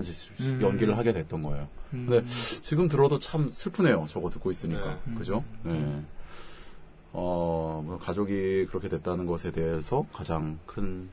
[0.00, 0.58] 이제 음.
[0.62, 1.68] 연기를 하게 됐던 거예요.
[1.94, 2.06] 음.
[2.08, 4.06] 근데 지금 들어도 참 슬프네요.
[4.08, 4.98] 저거 듣고 있으니까.
[5.04, 5.14] 네.
[5.14, 5.42] 그죠?
[5.62, 6.02] 네.
[7.18, 11.08] 어, 뭐 가족이 그렇게 됐다는 것에 대해서 가장 큰,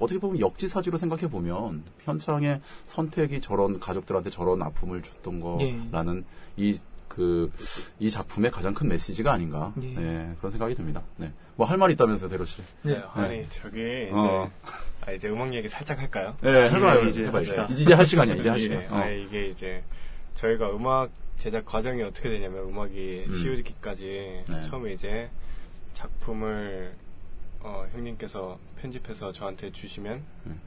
[0.00, 5.78] 어떻게 보면 역지사지로 생각해 보면, 현창의 선택이 저런 가족들한테 저런 아픔을 줬던 예.
[5.90, 6.24] 거라는
[6.56, 7.52] 이그
[8.00, 9.88] 이 작품의 가장 큰 메시지가 아닌가 예.
[9.88, 11.02] 네, 그런 생각이 듭니다.
[11.18, 11.30] 네.
[11.56, 12.62] 뭐 할 말 있다면서요, 대로 씨?
[12.84, 13.02] 네.
[13.12, 14.50] 아니 저기 이제 어.
[15.04, 16.34] 아, 이제 음악 얘기 살짝 할까요?
[16.40, 17.04] 네, 해봐요.
[17.04, 17.38] 예, 이제 이제 해봐요.
[17.40, 17.66] 합시다.
[17.70, 18.36] 이제 할 시간이야.
[18.36, 18.86] 이제 할 예, 시간.
[18.90, 18.96] 어.
[18.96, 19.84] 아, 이게 이제
[20.34, 23.34] 저희가 음악 제작 과정이 어떻게 되냐면 음악이 음.
[23.34, 24.62] 씌워지기까지 네.
[24.70, 25.28] 처음에 이제
[26.02, 26.94] 작품을
[27.60, 30.60] 어, 형님께서 편집해서 저한테 주시면 음.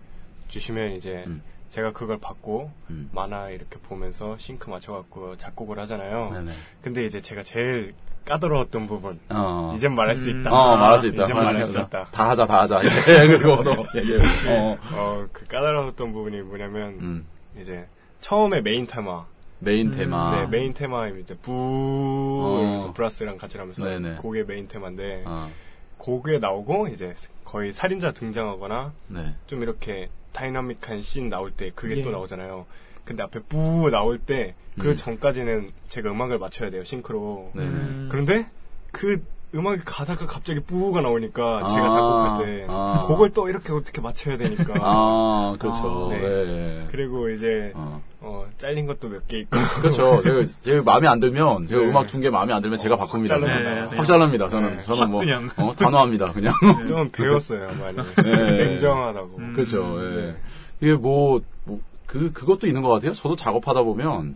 [0.47, 1.41] 주시면 이제 음.
[1.69, 3.09] 제가 그걸 받고 음.
[3.11, 6.31] 만화 이렇게 보면서 싱크 맞춰갖고 작곡을 하잖아요.
[6.31, 6.51] 네네.
[6.81, 7.93] 근데 이제 제가 제일
[8.23, 9.73] 까다로웠던 부분 어.
[9.75, 10.39] 이젠 말할 수 음.
[10.39, 10.53] 있다.
[10.53, 11.23] 어, 말할 수 있다.
[11.23, 12.05] 이젠 말할 수 있다.
[12.05, 12.81] 다 하자, 다 하자.
[12.85, 14.17] 예, 그리고 너 얘기해.
[14.49, 14.77] 어.
[14.93, 17.27] 어, 그 까다로웠던 부분이 뭐냐면 음.
[17.59, 17.87] 이제
[18.21, 19.25] 처음에 메인 테마
[19.59, 20.35] 메인 음, 테마.
[20.35, 22.59] 네, 메인 테마 이제 부 어.
[22.59, 24.15] 이러면서 brass랑 같이 하면서 네네.
[24.15, 25.49] 곡의 메인 테마인데 어.
[25.97, 29.35] 곡에 나오고 이제 거의 살인자 등장하거나 네.
[29.47, 32.03] 좀 이렇게 다이나믹한 씬 나올 때 그게 예.
[32.03, 32.65] 또 나오잖아요.
[33.05, 34.95] 근데 앞에 부 나올 때그 음.
[34.95, 37.51] 전까지는 제가 음악을 맞춰야 돼요 sync로.
[37.53, 37.67] 네네.
[37.67, 38.07] 음.
[38.11, 38.49] 그런데
[38.91, 43.03] 그 음악이 가다가 갑자기 부가 나오니까 아, 제가 작곡할 때 아.
[43.07, 44.73] 곡을 또 이렇게 어떻게 맞춰야 되니까.
[44.81, 46.09] 아, 그렇죠.
[46.11, 46.19] 아, 네.
[46.21, 46.87] 네.
[46.91, 48.01] 그리고 이제 어.
[48.19, 49.57] 어, 잘린 것도 몇 개 있고.
[49.77, 50.19] 그렇죠.
[50.23, 51.87] 제가, 제가 마음에 안 들면, 제가 네.
[51.87, 53.35] 음악 준 게 마음에 안 들면 제가 바꿉니다.
[53.35, 53.57] 확 그냥.
[53.63, 53.89] 잘라요.
[53.91, 53.97] 네.
[53.97, 54.49] 확 잘랍니다.
[54.49, 54.83] 저는, 네.
[54.83, 55.49] 저는 뭐, 그냥.
[55.57, 56.31] 어, 단호합니다.
[56.31, 56.53] 그냥.
[56.87, 57.97] 좀 배웠어요, 많이.
[58.23, 58.65] 네.
[58.65, 59.37] 냉정하다고.
[59.37, 59.53] 음.
[59.53, 59.95] 그렇죠.
[60.03, 60.09] 예.
[60.21, 60.35] 네.
[60.81, 63.13] 이게 뭐, 뭐, 그, 그것도 있는 것 같아요.
[63.13, 64.35] 저도 작업하다 보면,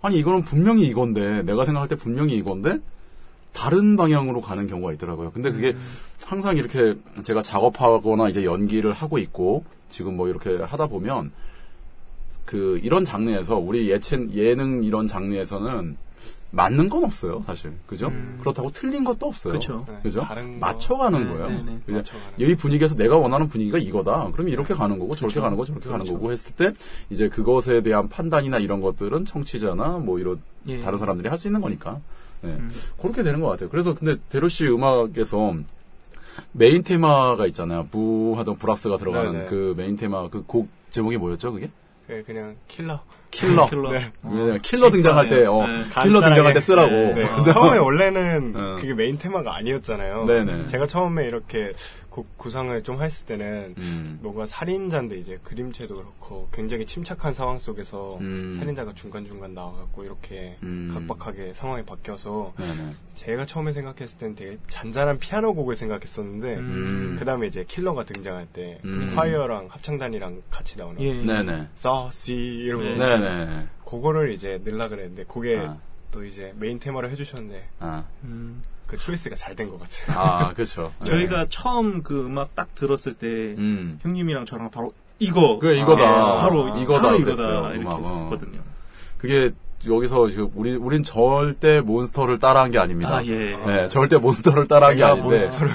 [0.00, 2.78] 아니, 이거는 분명히 이건데, 내가 생각할 때 분명히 이건데,
[3.56, 5.30] 다른 방향으로 가는 경우가 있더라고요.
[5.32, 5.74] 근데 그게
[6.22, 11.32] 항상 이렇게 제가 작업하거나 이제 연기를 하고 있고, 지금 뭐 이렇게 하다 보면,
[12.44, 15.96] 그, 이런 장르에서, 우리 예체, 예능 이런 장르에서는
[16.50, 17.72] 맞는 건 없어요, 사실.
[17.86, 18.08] 그죠?
[18.08, 18.36] 음.
[18.40, 19.54] 그렇다고 틀린 것도 없어요.
[19.54, 19.84] 그쵸.
[19.88, 20.26] 네, 그죠?
[20.60, 21.48] 맞춰가는 네, 거예요.
[21.48, 21.92] 네, 네.
[21.94, 24.30] 맞춰가는 이 분위기에서 내가 원하는 분위기가 이거다.
[24.32, 25.42] 그럼 이렇게 가는 거고 저렇게 그쵸.
[25.42, 26.14] 가는 거고 저렇게 가는 그렇죠.
[26.14, 26.72] 거고 했을 때
[27.10, 30.78] 이제 그것에 대한 판단이나 이런 것들은 청취자나 뭐 이런 예.
[30.80, 32.00] 다른 사람들이 할 수 있는 거니까.
[32.42, 32.50] 네.
[32.50, 32.70] 음.
[33.00, 33.68] 그렇게 되는 것 같아요.
[33.68, 35.54] 그래서 근데 데로 씨 음악에서
[36.52, 37.86] 메인 테마가 있잖아요.
[37.90, 39.44] 부 하던 brass가 들어가는 네네.
[39.46, 41.52] 그 메인 테마 그 곡 제목이 뭐였죠?
[41.52, 41.70] 그게?
[42.06, 43.00] 그 그냥 킬러.
[43.32, 43.66] 킬러.
[43.68, 43.90] 킬러.
[43.90, 44.12] 네.
[44.22, 45.82] 왜냐면 킬러 등장할 때, 어, 네.
[46.02, 46.90] 킬러 등장할 때 쓰라고.
[46.90, 47.24] 네.
[47.52, 48.76] 처음에 원래는 어.
[48.76, 50.24] 그게 메인 테마가 아니었잖아요.
[50.26, 50.66] 네네.
[50.66, 51.72] 제가 처음에 이렇게
[52.05, 52.05] 곡
[52.36, 54.18] 구상을 좀 했을 때는 음.
[54.22, 58.56] 뭔가 살인자인데 이제 그림체도 그렇고 굉장히 침착한 상황 속에서 음.
[58.58, 60.90] 살인자가 중간중간 나와갖고 이렇게 음.
[60.92, 62.94] 각박하게 상황이 바뀌어서 네네.
[63.14, 67.16] 제가 처음에 생각했을 땐 되게 잔잔한 피아노 곡을 생각했었는데 음.
[67.18, 69.12] 그 다음에 이제 킬러가 등장할 때 음.
[69.14, 71.12] choir랑 합창단이랑 같이 나오는 예.
[71.12, 71.68] 네네.
[71.74, 72.96] 서시 이러고 네.
[72.96, 73.66] 네네.
[73.84, 75.76] 그거를 이제 넣으려 그랬는데 그게 아.
[76.10, 78.62] 또 이제 메인 테마로 해주셨는데 아, 음.
[78.86, 80.18] 그 초이스가 잘 된 것 같아요.
[80.18, 80.92] 아, 그렇죠.
[81.04, 83.98] 저희가 처음 그 음악 딱 들었을 때 음.
[84.02, 86.02] 형님이랑 저랑 바로 이거 그래, 이거다.
[86.04, 87.98] 아, 바로 아, 이거다 바로 이거다 그랬어요, 이렇게 음악, 어.
[88.08, 88.60] 했었거든요.
[89.18, 89.50] 그게
[89.86, 93.16] 여기서 지금 우리 우린 절대 몬스터를 따라한 게 아닙니다.
[93.16, 93.56] 아 예.
[93.66, 95.22] 네, 절대 몬스터를 따라한 게 아닌데.
[95.22, 95.72] 몬스터를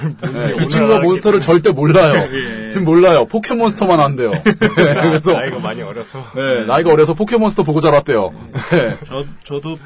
[0.58, 1.40] 네, 이 친구가 몬스터를.
[1.40, 2.28] 절대 몰라요.
[2.66, 2.70] 예.
[2.72, 3.26] 지금 몰라요.
[3.26, 4.32] 포켓몬스터만 한대요.
[4.44, 8.32] 네, 그래서 나이가 많이 어려서 네, 나이가 어려서 포켓몬스터 보고 자랐대요.
[8.72, 8.98] 네.
[9.06, 9.78] 저 저도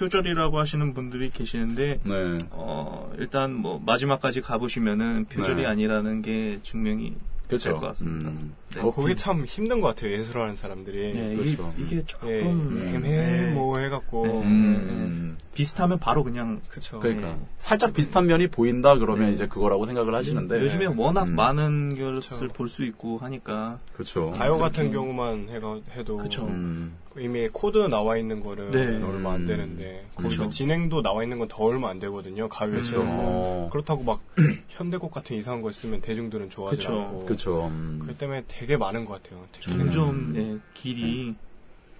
[0.00, 2.38] 표절이라고 하시는 분들이 계시는데 네.
[2.52, 5.66] 어 일단 뭐 마지막까지 가보시면은 표절이 네.
[5.66, 7.14] 아니라는 게 증명이
[7.48, 7.64] 그렇죠.
[7.64, 8.30] 될것 같습니다.
[8.30, 8.54] 음.
[8.74, 8.80] 네.
[8.80, 11.74] 어, 그게 참 힘든 것 같아요 예술하는 사람들이 예, 그렇죠.
[11.76, 13.44] 이, 게 조금 예, 네.
[13.48, 14.42] 애매모호해갖고 네.
[14.42, 15.38] 음.
[15.52, 17.38] 비슷하면 바로 그냥 그쵸 그러니까 네.
[17.58, 19.32] 살짝 비슷한 면이 보인다 그러면 네.
[19.32, 21.34] 이제 그거라고 생각을 하시는데 요즘에 워낙 음.
[21.34, 24.30] 많은 것을 볼수 있고 하니까 그렇죠.
[24.30, 26.46] 가요 같은 경우만 해가, 해도 그쵸.
[26.46, 26.94] 음.
[27.18, 29.02] 이미 코드 나와 있는 거를 네.
[29.04, 29.46] 얼마 안 음.
[29.46, 30.50] 되는데 거기서 그쵸.
[30.56, 33.68] 진행도 나와 있는 건 더 얼마 안 되거든요 가요에서 어.
[33.72, 34.20] 그렇다고 막
[34.68, 37.00] 현대곡 같은 이상한 거 쓰면 대중들은 좋아하지 그쵸.
[37.00, 37.66] 않고 그렇죠.
[37.66, 38.02] 음.
[38.06, 39.44] 그 때문에 되게 많은 것 같아요.
[39.58, 41.34] 점점 예, 길이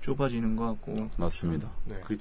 [0.03, 1.70] 좁아지는 것 같고 맞습니다.
[1.87, 1.96] 네.
[2.05, 2.16] 그-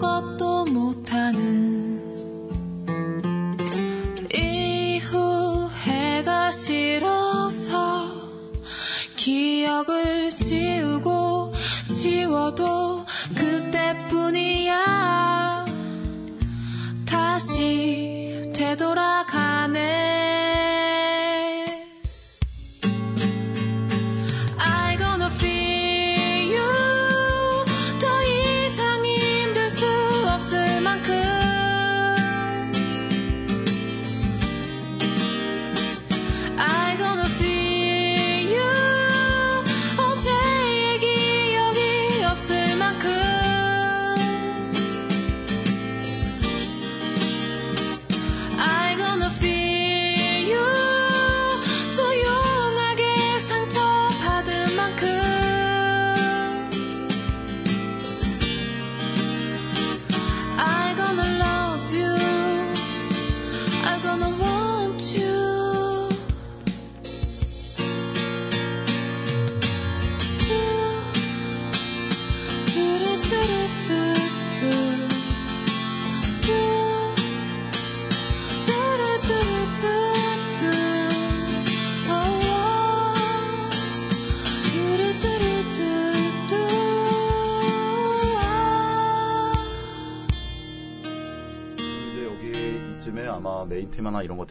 [0.00, 0.49] かった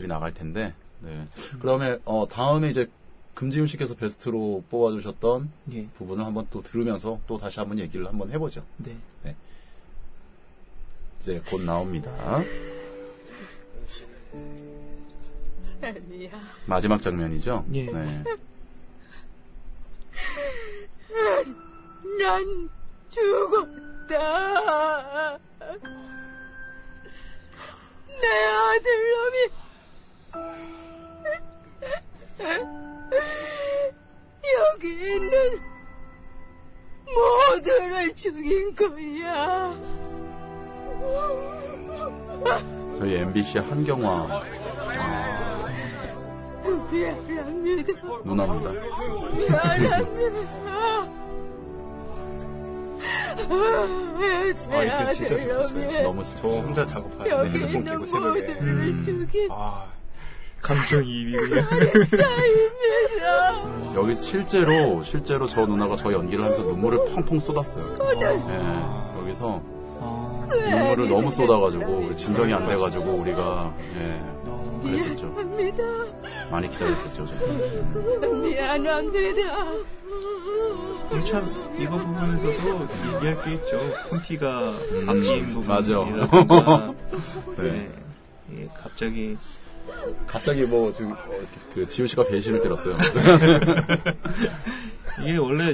[0.09, 0.73] 나 나갈 텐데.
[1.01, 1.27] 네.
[1.61, 2.87] 그다음에 어 다음에 이제
[3.35, 5.87] 금지훈 씨께서 베스트로 뽑아주셨던 예.
[5.97, 8.65] 부분을 한번 또 들으면서 또 다시 한번 얘기를 한번 해보죠.
[8.77, 8.97] 네.
[11.21, 12.11] 이제 곧 나옵니다.
[15.81, 16.31] 아니야.
[16.65, 17.65] 마지막 장면이죠.
[17.73, 17.85] 예.
[17.85, 18.23] 네.
[22.19, 22.69] 난
[23.09, 24.17] 죽었다.
[28.21, 29.68] 내 아들 놈이
[34.73, 35.59] 여기 있는
[37.05, 39.75] 모두를 죽인 거야.
[42.99, 44.41] 저희 MBC 한경화
[46.91, 47.93] 미안합니다.
[48.25, 48.71] 누나입니다.
[48.71, 50.09] 미안합니다.
[54.57, 56.03] 제 아, 이때 진짜 슬펐어요.
[56.03, 56.49] 너무 저 슬퍼.
[56.49, 57.99] 혼자 작업하는 여기 있는.
[57.99, 59.01] 모두를 음.
[59.05, 59.85] 죽인 아,
[60.61, 61.67] 감정이입이 그냥.
[61.69, 61.95] 자입니다.
[63.95, 67.97] 여기 실제로 실제로 저 누나가 저 연기를 하면서 눈물을 펑펑 쏟았어요.
[68.21, 69.61] 예, 여기서
[70.01, 74.21] 아, 눈물을 너무 쏟아가지고 우리 진정이 안 돼가지고 우리가 예,
[74.83, 75.27] 그랬었죠.
[75.27, 75.83] 미안합니다.
[76.51, 77.25] 많이 기다렸었죠.
[77.25, 78.41] 좀.
[78.41, 79.41] 미안합니다.
[81.25, 83.79] 참 이거 부분에서도 얘기할 게 있죠.
[84.09, 84.71] 콘티가
[85.07, 85.97] 바뀐 음, 맞아.
[85.97, 86.93] 부분이라든가
[87.57, 87.63] 네.
[87.63, 87.89] 네.
[88.57, 89.35] 예, 갑자기
[90.27, 91.15] 갑자기 뭐 지금 어,
[91.73, 92.95] 그 지우 씨가 배신을 때렸어요.
[95.21, 95.73] 이게 원래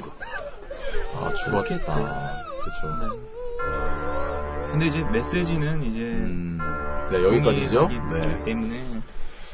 [1.15, 1.95] 아 죽었겠다.
[2.61, 3.19] 그렇죠.
[4.71, 6.59] 근데 이제 메시지는 이제 음,
[7.11, 7.87] 네 여기까지죠.
[8.11, 8.43] 네.
[8.43, 8.83] 때문에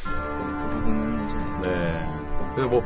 [0.04, 1.36] 그 부분은 이제
[1.69, 2.08] 네.
[2.56, 2.84] 그래서 뭐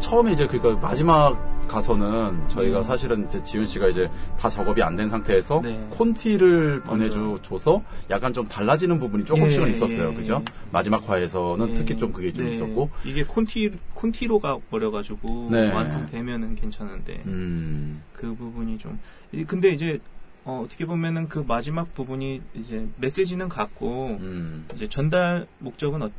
[0.00, 2.82] 처음에 이제 그러니까 마지막 가서는 저희가 음.
[2.82, 5.84] 사실은 이제 지훈 씨가 이제 다 작업이 안 된 상태에서 네.
[5.90, 10.10] 콘티를 보내줘 줘서 약간 좀 달라지는 부분이 조금씩은 예, 있었어요.
[10.10, 10.42] 예, 그죠?
[10.46, 10.52] 예.
[10.70, 12.52] 마지막 화에서는 예, 특히 좀 그게 좀 네.
[12.52, 12.90] 있었고.
[13.04, 15.72] 이게 콘티 콘티로 가 버려가지고 네.
[15.72, 18.02] 완성되면은 괜찮은데 음.
[18.12, 18.98] 그 부분이 좀
[19.32, 19.98] 이- 근데 이제
[20.44, 24.66] 어, 어떻게 보면은 그 마지막 부분이 이제 메시지는 같고 음.
[24.74, 26.10] 이제 전달 목적은 어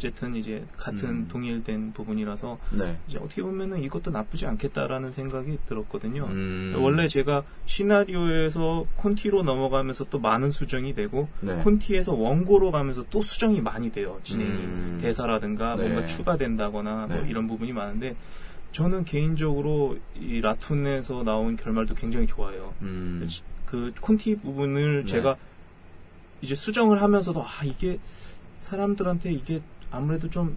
[0.00, 1.28] 쨌든 이제 같은 음.
[1.28, 2.98] 동일된 부분이라서 네.
[3.06, 6.24] 이제 어떻게 보면은 이것도 나쁘지 않겠다라는 생각이 들었거든요.
[6.24, 6.74] 음.
[6.78, 11.56] 원래 제가 시나리오에서 콘티로 넘어가면서 또 많은 수정이 되고 네.
[11.62, 14.18] 콘티에서 원고로 가면서 또 수정이 많이 돼요.
[14.24, 14.98] 진행이 음.
[15.00, 15.82] 대사라든가 네.
[15.82, 17.28] 뭔가 추가된다거나 뭐 네.
[17.28, 18.16] 이런 부분이 많은데
[18.72, 22.72] 저는 개인적으로 이 라툰에서 나온 결말도 굉장히 좋아요.
[22.80, 23.28] 음.
[23.66, 25.12] 그 콘티 부분을 네.
[25.12, 25.36] 제가
[26.40, 27.98] 이제 수정을 하면서도 아 이게
[28.60, 29.60] 사람들한테 이게
[29.90, 30.56] 아무래도 좀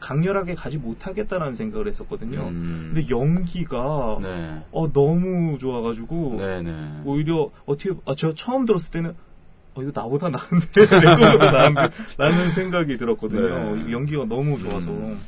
[0.00, 2.48] 강렬하게 가지 못하겠다라는 생각을 했었거든요.
[2.48, 2.92] 음.
[2.94, 4.62] 근데 연기가 네.
[4.70, 7.02] 어 너무 좋아가지고 네네.
[7.04, 9.14] 오히려 어떻게 아, 저 처음 들었을 때는
[9.74, 10.86] 어 이거 나보다 나은데
[12.18, 13.76] 라는 생각이 들었거든요.
[13.76, 13.92] 네.
[13.92, 15.18] 연기가 너무 좋아서 음.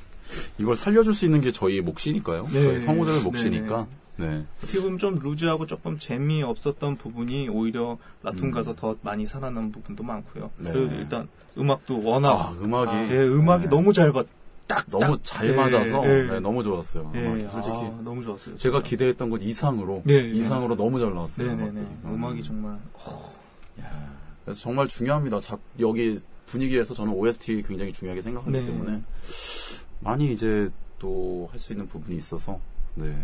[0.59, 2.45] 이걸 살려줄 수 있는 게 저희 몫이니까요.
[2.53, 2.63] 네.
[2.63, 3.87] 저희 성우들의 몫이니까.
[4.19, 4.45] 네.
[4.59, 8.51] 어떻게 보면 좀 루즈하고 조금 재미없었던 부분이 오히려 라툰 음.
[8.51, 10.51] 가서 더 많이 살아난 부분도 많고요.
[10.59, 10.73] 네.
[10.73, 13.13] 그리고 일단 음악도 워낙 아, 음악이.
[13.15, 13.71] 예, 음악이 네.
[13.71, 14.27] 너무 잘 받,
[14.67, 15.25] 딱 너무 딱.
[15.25, 16.23] 잘 예, 맞아서 예.
[16.25, 17.13] 네, 너무 좋았어요.
[17.15, 18.57] 예, 음악이 솔직히 아, 너무 좋았어요.
[18.57, 18.89] 제가 진짜.
[18.91, 20.29] 기대했던 것 이상으로 네, 네.
[20.39, 21.47] 이상으로 너무 잘 나왔어요.
[21.57, 21.87] 네네네.
[22.05, 22.43] 음악이 음.
[22.43, 22.79] 정말
[24.45, 25.41] 그래서 정말 중요합니다.
[25.41, 28.65] 자, 여기 분위기에서 저는 OST 굉장히 중요하게 생각하기 네.
[28.65, 29.03] 때문에
[30.01, 32.59] 많이 이제 또 할 수 있는 부분이 있어서
[32.97, 33.15] 네.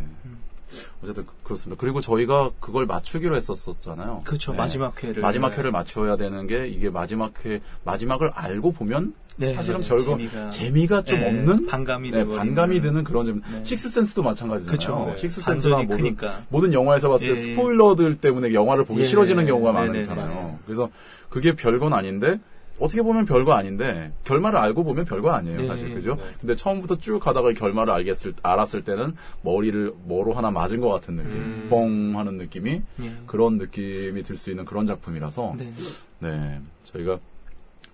[1.03, 1.81] 어쨌든 그- 그렇습니다.
[1.81, 4.21] 그리고 저희가 그걸 맞추기로 했었었잖아요.
[4.25, 4.53] 그렇죠.
[4.53, 4.59] 네.
[4.59, 5.23] 마지막 회를.
[5.23, 10.17] 마지막 회를 맞춰야 되는 게 이게 마지막 회 마지막을 알고 보면 네, 사실은 네, 별거
[10.17, 12.25] 재미가- 재미가, 좀 네, 없는 반감이 네.
[12.25, 13.43] 반감이 드는 그런 점.
[13.53, 13.65] 네.
[13.65, 14.79] 식스센스도 마찬가지잖아요.
[14.79, 15.07] 그쵸.
[15.11, 15.17] 네.
[15.17, 16.43] 식스센스가 반전이 모든 크니까.
[16.49, 17.45] 모든 영화에서 봤을 때 예, 예.
[17.47, 19.47] 스포일러들 때문에 영화를 보기 예, 싫어지는 예.
[19.49, 20.59] 경우가 네, 네, 많잖아요.
[20.65, 20.89] 그래서
[21.29, 22.39] 그게 별건 아닌데
[22.79, 25.95] 어떻게 보면 별거 아닌데 결말을 알고 보면 별거 아니에요, 네, 사실 네.
[25.95, 26.17] 그죠?
[26.17, 26.23] 네.
[26.41, 31.33] 근데 처음부터 쭉 가다가 결말을 알겠을 알았을 때는 머리를 뭐로 하나 맞은 것 같은 느낌,
[31.37, 31.67] 음.
[31.71, 33.13] 뻥 하는 느낌이 예.
[33.27, 35.73] 그런 느낌이 들 수 있는 그런 작품이라서 네.
[36.19, 37.19] 네 저희가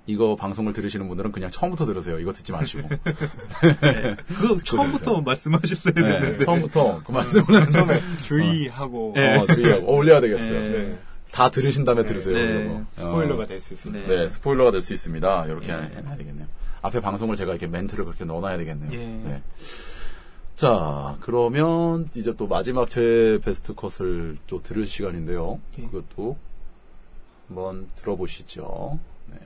[0.07, 2.19] 이거 방송을 들으시는 분들은 그냥 처음부터 들으세요.
[2.19, 2.89] 이거 듣지 마시고
[3.83, 4.17] 네.
[4.29, 6.45] 그거 처음부터 말씀하셨어야 네, 되는데.
[6.47, 9.37] 처음부터 그 말씀을 처음에 주의하고 네.
[9.37, 10.59] 어, 주의하고 어, 올려야 되겠어요.
[10.59, 10.99] 네.
[11.31, 11.37] 네.
[11.37, 12.35] 다 들으신 다음에 들으세요.
[12.35, 12.65] 네.
[12.65, 12.75] 이거.
[12.75, 12.87] 어.
[12.97, 14.07] 스포일러가 될 수 있습니다.
[14.09, 14.17] 네.
[14.17, 15.47] 네, 스포일러가 될 수 있습니다.
[15.47, 15.93] 이렇게 네.
[15.97, 16.47] 해놔야 되겠네요.
[16.83, 18.91] 앞에 방송을 제가 이렇게 멘트를 그렇게 넣어놔야 되겠네요.
[18.93, 19.07] 예.
[19.07, 19.43] 네.
[20.57, 25.61] 자, 그러면 이제 또 마지막 제 베스트 컷을 또 들을 시간인데요.
[25.79, 25.83] 예.
[25.87, 26.37] 그것도
[27.49, 28.99] 한번 들어보시죠.
[29.27, 29.39] 네.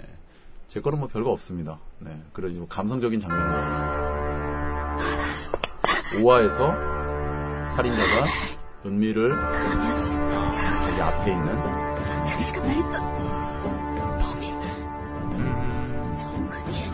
[0.68, 1.78] 제 거는 뭐 별거 없습니다.
[2.00, 2.20] 네.
[2.32, 4.04] 그래서 뭐 감성적인 장면이거든요.
[6.22, 6.56] 5화에서
[7.76, 8.26] 살인자가
[8.86, 9.32] 은미를
[10.94, 11.56] 여기 앞에 있는
[12.28, 14.54] 자기가 말했던 범인
[15.32, 16.90] 음, 정근이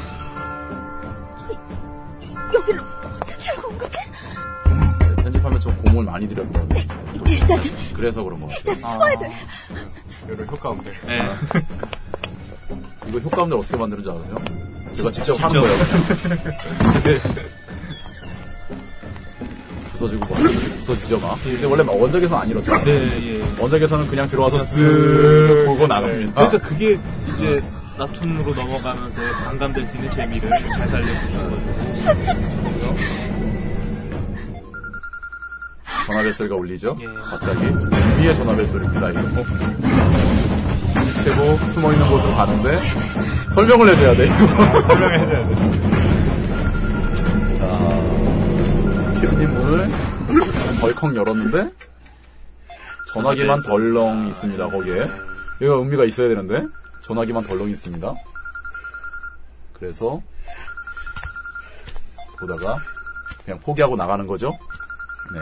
[2.54, 3.96] 여기를 어떻게 알고 온 거지?
[3.98, 6.80] 네, 편집하면서 좀 공을 많이 들였거든요.
[7.26, 7.62] 일단은
[7.94, 8.74] 그래서 그런 것 같아요.
[8.76, 9.32] 숨어야 돼.
[10.30, 10.94] 여러 효과음들.
[11.06, 11.30] 네.
[13.06, 14.34] 이거 효과음들 어떻게 만드는지 아세요?
[14.94, 15.60] 제가 직접 한 직접.
[15.60, 15.78] 거예요.
[17.04, 17.59] 네.
[20.00, 20.42] 부서지고 막
[20.78, 21.38] 부서지죠 막.
[21.44, 22.84] 근데 원래 막 원작에서는 안 이렇잖아요.
[22.84, 23.42] 네, 예.
[23.60, 26.32] 원작에서는 그냥 들어와서 쓱 보고 나갑니다.
[26.32, 27.62] 그러니까 그게 이제
[27.98, 32.96] 라툰으로 넘어가면서 반감될 수 있는 재미를 잘 살려주신 거죠.
[36.06, 36.96] 전화벨 소리가 울리죠?
[37.00, 37.04] 예.
[37.30, 37.60] 갑자기
[38.18, 39.10] 위에 전화벨 소리입니다.
[39.10, 39.20] 이거
[40.94, 42.78] 눈치채고 숨어 있는 곳으로 가는데
[43.54, 44.26] 설명을 해줘야 돼.
[44.88, 45.99] 설명해줘야 돼.
[49.20, 49.90] 자, 티르님 문을
[50.80, 51.70] 벌컥 열었는데
[53.12, 54.68] 전화기만 덜렁 있습니다.
[54.68, 54.96] 거기에
[55.60, 56.62] 여기가 의미가 있어야 되는데
[57.02, 58.14] 전화기만 덜렁 있습니다.
[59.74, 60.22] 그래서
[62.38, 62.78] 보다가
[63.44, 64.58] 그냥 포기하고 나가는 거죠.
[65.34, 65.40] 네.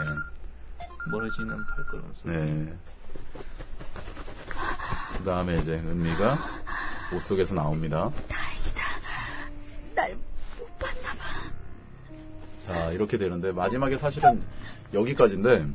[1.09, 2.35] 멀어지는 발걸음 소리.
[2.35, 2.77] 네.
[5.17, 6.37] 그 다음에 이제 은미가
[7.13, 8.11] 옷 속에서 나옵니다.
[9.95, 10.28] 날못 봤나 봐.
[12.69, 14.41] 자, 이렇게 되는데, 마지막에 사실은
[14.93, 15.65] 여기까지인데,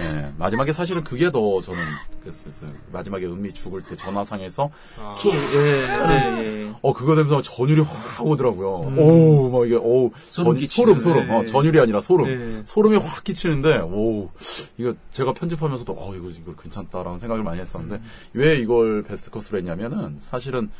[0.00, 1.80] 네, 마지막에 사실은 그게 더 저는
[2.20, 2.70] 그랬어요.
[2.92, 6.72] 마지막에 은미 죽을 때 전화상에서, 아, 예, 예, 예.
[6.82, 8.80] 어, 그거 되면서 전율이 확 오더라고요.
[8.88, 8.98] 음.
[8.98, 11.26] 오, 막 이게, 오, 소름 전- 소름, 소름.
[11.28, 11.32] 네.
[11.36, 12.26] 어, 전율이 아니라 소름.
[12.26, 12.62] 네.
[12.64, 14.30] 소름이 확 끼치는데, 오,
[14.78, 18.02] 이거 제가 편집하면서도, 어, 이거, 이거 괜찮다라는 생각을 많이 했었는데, 음.
[18.32, 20.70] 왜 이걸 베스트 컷으로 했냐면은, 사실은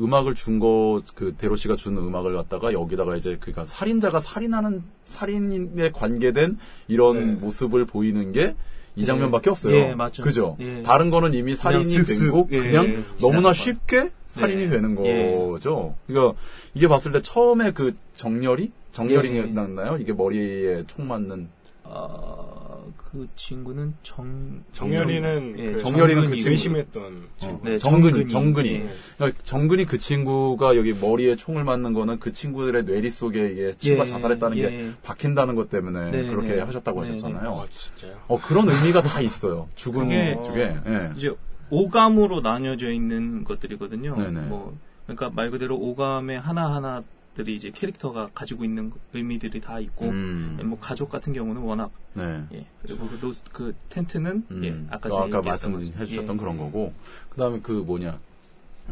[0.00, 5.90] 음악을 준 거, 그, 대로 씨가 준 음악을 갖다가 여기다가 이제, 그니까 살인자가 살인하는, 살인에
[5.90, 7.32] 관계된 이런 네.
[7.40, 8.54] 모습을 보이는 게,
[8.94, 9.04] 이 예.
[9.04, 9.74] 장면밖에 없어요.
[9.74, 10.22] 예, 맞죠.
[10.22, 10.56] 그죠?
[10.60, 10.82] 예.
[10.82, 13.52] 다른 거는 이미 살인이 슥슥, 되고, 예, 그냥 예, 너무나.
[13.52, 14.68] 쉽게 살인이 예.
[14.70, 15.36] 되는 예.
[15.36, 15.94] 거죠.
[16.06, 16.38] 그러니까,
[16.74, 18.70] 이게 봤을 때 처음에 그 정렬이?
[18.92, 19.42] 정렬이 예.
[19.42, 19.96] 났나요?
[19.98, 21.48] 이게 머리에 총 맞는.
[21.84, 26.36] 아, 그 친구는 정, 정열이는 예, 그 정열이는 그.
[26.36, 27.68] 의심했던 친구.
[27.68, 28.28] 네, 정근이, 정근이.
[28.28, 28.72] 정근이.
[28.74, 28.88] 예.
[29.16, 34.04] 그러니까 정근이 그 친구가 여기 머리에 총을 맞는 거는 그 친구들의 뇌리 속에 이게 친구가
[34.04, 34.62] 예, 자살했다는 예.
[34.62, 36.60] 게 박힌다는 것 때문에 네, 그렇게 네.
[36.62, 37.60] 하셨다고 네, 하셨잖아요.
[37.60, 38.18] 아, 진짜요?
[38.28, 39.68] 어, 그런 의미가 다 있어요.
[39.74, 40.76] 죽은 그게 쪽에.
[40.86, 41.12] 예.
[41.16, 41.34] 이제
[41.70, 44.16] 오감으로 나뉘어져 있는 것들이거든요.
[44.16, 44.40] 네네.
[44.42, 44.76] 뭐
[45.06, 47.02] 그러니까 말 그대로 오감의 하나 하나
[47.34, 50.58] 들이 이제 캐릭터가 가지고 있는 의미들이 다 있고, 음.
[50.64, 52.44] 뭐 가족 같은 경우는 워낙 네.
[52.52, 56.06] 예 그리고 그, 노- 그 텐트는 음, 예 아까 또 제가 아까 얘기했던 말씀해 거죠.
[56.06, 56.38] 주셨던 예.
[56.38, 56.92] 그런 거고,
[57.30, 58.18] 그 다음에 그 뭐냐.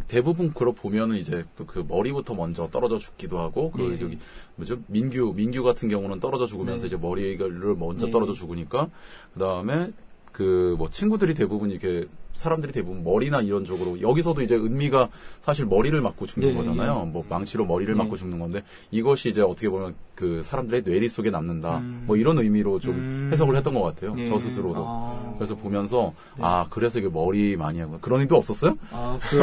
[0.09, 4.01] 대부분 그러 보면은 이제 또 그 머리부터 먼저 떨어져 죽기도 하고, 그 예.
[4.01, 4.19] 여기
[4.57, 4.79] 뭐죠?
[4.87, 6.87] 민규, 민규 같은 경우는 떨어져 죽으면서 네.
[6.87, 8.11] 이제 머리를 먼저 예.
[8.11, 8.89] 떨어져 죽으니까,
[9.35, 9.91] 그 다음에
[10.33, 15.09] 그 뭐 친구들이 대부분 이렇게 사람들이 대부분 머리나 이런 쪽으로 여기서도 이제 은미가
[15.43, 17.05] 사실 머리를 맞고 죽는 예, 거잖아요.
[17.07, 17.11] 예.
[17.11, 17.99] 뭐 망치로 머리를 예.
[17.99, 21.79] 맞고 죽는 건데 이것이 이제 어떻게 보면 그 사람들의 뇌리 속에 남는다.
[21.79, 22.05] 음.
[22.07, 23.31] 뭐 이런 의미로 좀 음.
[23.33, 24.15] 해석을 했던 것 같아요.
[24.19, 24.29] 예.
[24.29, 24.85] 저 스스로도.
[24.87, 25.35] 아.
[25.37, 26.43] 그래서 보면서 네.
[26.45, 28.77] 아 그래서 이게 머리 많이 하고 그런 의도 없었어요?
[28.91, 29.39] 아, 그,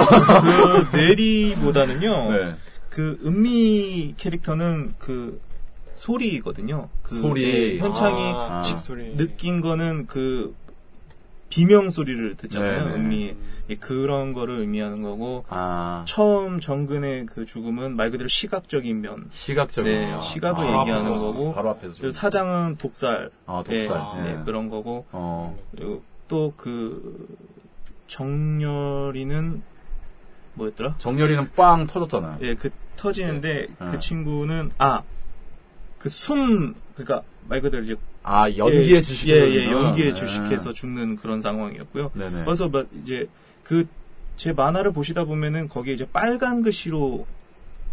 [0.91, 2.31] 그 내리보다는요.
[2.31, 2.55] 네.
[2.89, 5.39] 그 은미 캐릭터는 그
[5.93, 6.89] 소리거든요.
[7.01, 7.43] 그 소리.
[7.43, 9.17] 예, 현창이 아, 아.
[9.17, 10.55] 느낀 거는 그
[11.49, 12.85] 비명 소리를 듣잖아요.
[12.85, 12.95] 네네.
[12.95, 13.35] 음미
[13.69, 19.91] 예, 그런 거를 의미하는 거고 아, 처음 정근의 그 죽음은 말 그대로 시각적인 면, 시각적인.
[19.91, 21.95] 네, 아, 시각을 바로 얘기하는 거고 바로 앞에서.
[21.95, 24.01] 그리고 사장은 독살, 아, 독살.
[24.17, 24.23] 예, 예.
[24.37, 27.27] 네, 그런 거고 어, 그리고 또그
[28.07, 29.61] 정렬이는
[30.53, 30.95] 뭐였더라?
[30.97, 32.39] 정렬이는 빵 터졌잖아요.
[32.41, 33.85] 예, 그 터지는데 네.
[33.91, 35.03] 그 친구는 아
[35.99, 37.95] 그 숨 그러니까 말 그대로 이제
[38.29, 39.49] 아, 연기에 예, 주식해서.
[39.49, 39.71] 예, 예?
[39.71, 40.13] 연기에 네.
[40.13, 42.11] 주식해서 죽는 그런 상황이었고요.
[42.13, 42.43] 네네.
[42.43, 43.27] 그래서 막 이제
[43.63, 43.85] 그
[44.37, 47.25] 제 만화를 보시다 보면은 거기에 이제 빨간 글씨로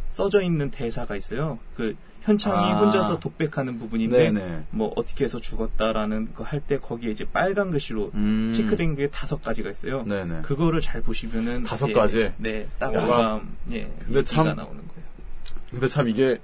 [0.09, 1.59] 써져 있는 대사가 있어요.
[1.75, 2.79] 그 현창이 아.
[2.81, 4.65] 혼자서 독백하는 부분인데 네네.
[4.71, 8.53] 뭐 어떻게 해서 죽었다라는 거 할 때 거기에 이제 빨간 글씨로 음.
[8.55, 10.03] 체크된 게 다섯 가지가 있어요.
[10.03, 10.43] 네네.
[10.43, 12.31] 그거를 잘 보시면은 다섯 예, 가지?
[12.37, 13.03] 네, 딱 야.
[13.03, 15.05] 오감 예, 근데 참- 나오는 거예요.
[15.71, 16.41] 근데 참 이게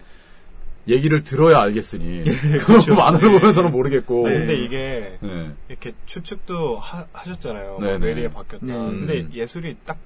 [0.90, 2.24] 얘기를 들어야 알겠으니.
[2.64, 2.94] 그렇죠.
[2.96, 3.38] 만화를 네.
[3.38, 4.28] 보면서는 모르겠고.
[4.28, 4.38] 네.
[4.38, 5.50] 근데 이게 네.
[5.68, 7.78] 이렇게 추측도 하, 하셨잖아요.
[7.80, 7.98] 네네.
[7.98, 8.66] 뇌리에 바뀌었다.
[8.66, 8.72] 네.
[8.72, 9.98] 근데 예술이 딱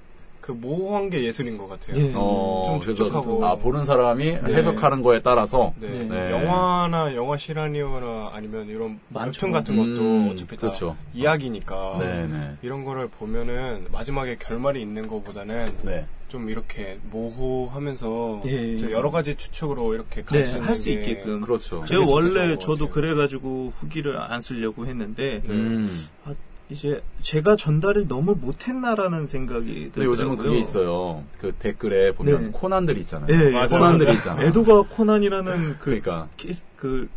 [0.44, 1.96] 그 모호한 게 예술인 것 같아요.
[1.96, 2.12] 예.
[2.14, 3.42] 어, 좀 추측하고.
[3.46, 5.88] 아, 보는 사람이 해석하는 거에 따라서 네.
[5.88, 6.04] 네.
[6.04, 6.30] 네.
[6.32, 9.00] 영화나 영화 시나리오나 아니면 이런.
[9.14, 10.88] 웹툰 같은 것도 음, 어차피 그렇죠.
[10.90, 12.56] 다 이야기니까 네네.
[12.60, 16.06] 이런 거를 보면은 마지막에 결말이 있는 것보다는 네.
[16.28, 18.76] 좀 이렇게 모호하면서 예.
[18.76, 21.40] 좀 여러 가지 추측으로 이렇게 갈 네, 수 있는 할수게 있게끔.
[21.40, 21.82] 그렇죠.
[21.86, 22.90] 제가 원래 저도.
[22.90, 25.48] 그래가지고 후기를 안 쓰려고 했는데 네.
[25.48, 26.06] 음.
[26.26, 26.34] 아,
[26.70, 30.36] 이제 제가 전달을 너무 못했나라는 생각이 근데 요즘은 들더라고요.
[30.48, 31.22] 그게 있어요.
[31.38, 32.48] 그 댓글에 보면 네.
[32.52, 33.26] 코난들이 있잖아요.
[33.26, 34.18] 네, 맞아, 코난들이 맞아.
[34.18, 34.46] 있잖아요.
[34.48, 37.08] 에드가 코난이라는 그, 그러니까 키- 그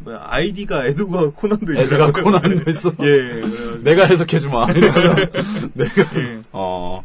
[0.00, 2.24] 뭐야 아이디가 에드가 코난도 애들가 있더라고요.
[2.24, 2.92] 코난도 있어.
[3.02, 3.42] 예,
[3.82, 4.66] 내가 해석해주마.
[5.74, 6.40] 내가 예.
[6.52, 7.02] 어.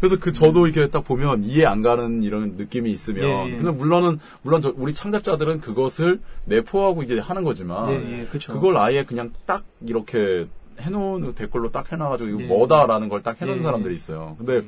[0.00, 3.56] 그래서 그 저도 이렇게 딱 보면 이해 안 가는 이런 느낌이 있으면 예, 예.
[3.56, 8.26] 근데 물론은 물론 저 우리 창작자들은 그것을 내포하고 이제 하는 거지만 예, 예.
[8.46, 10.46] 그걸 아예 그냥 딱 이렇게
[10.80, 12.46] 해놓은 댓글로 딱 해놔가지고 이거 예.
[12.46, 13.62] 뭐다라는 걸 딱 해놓은 예.
[13.62, 14.34] 사람들이 있어요.
[14.38, 14.62] 근데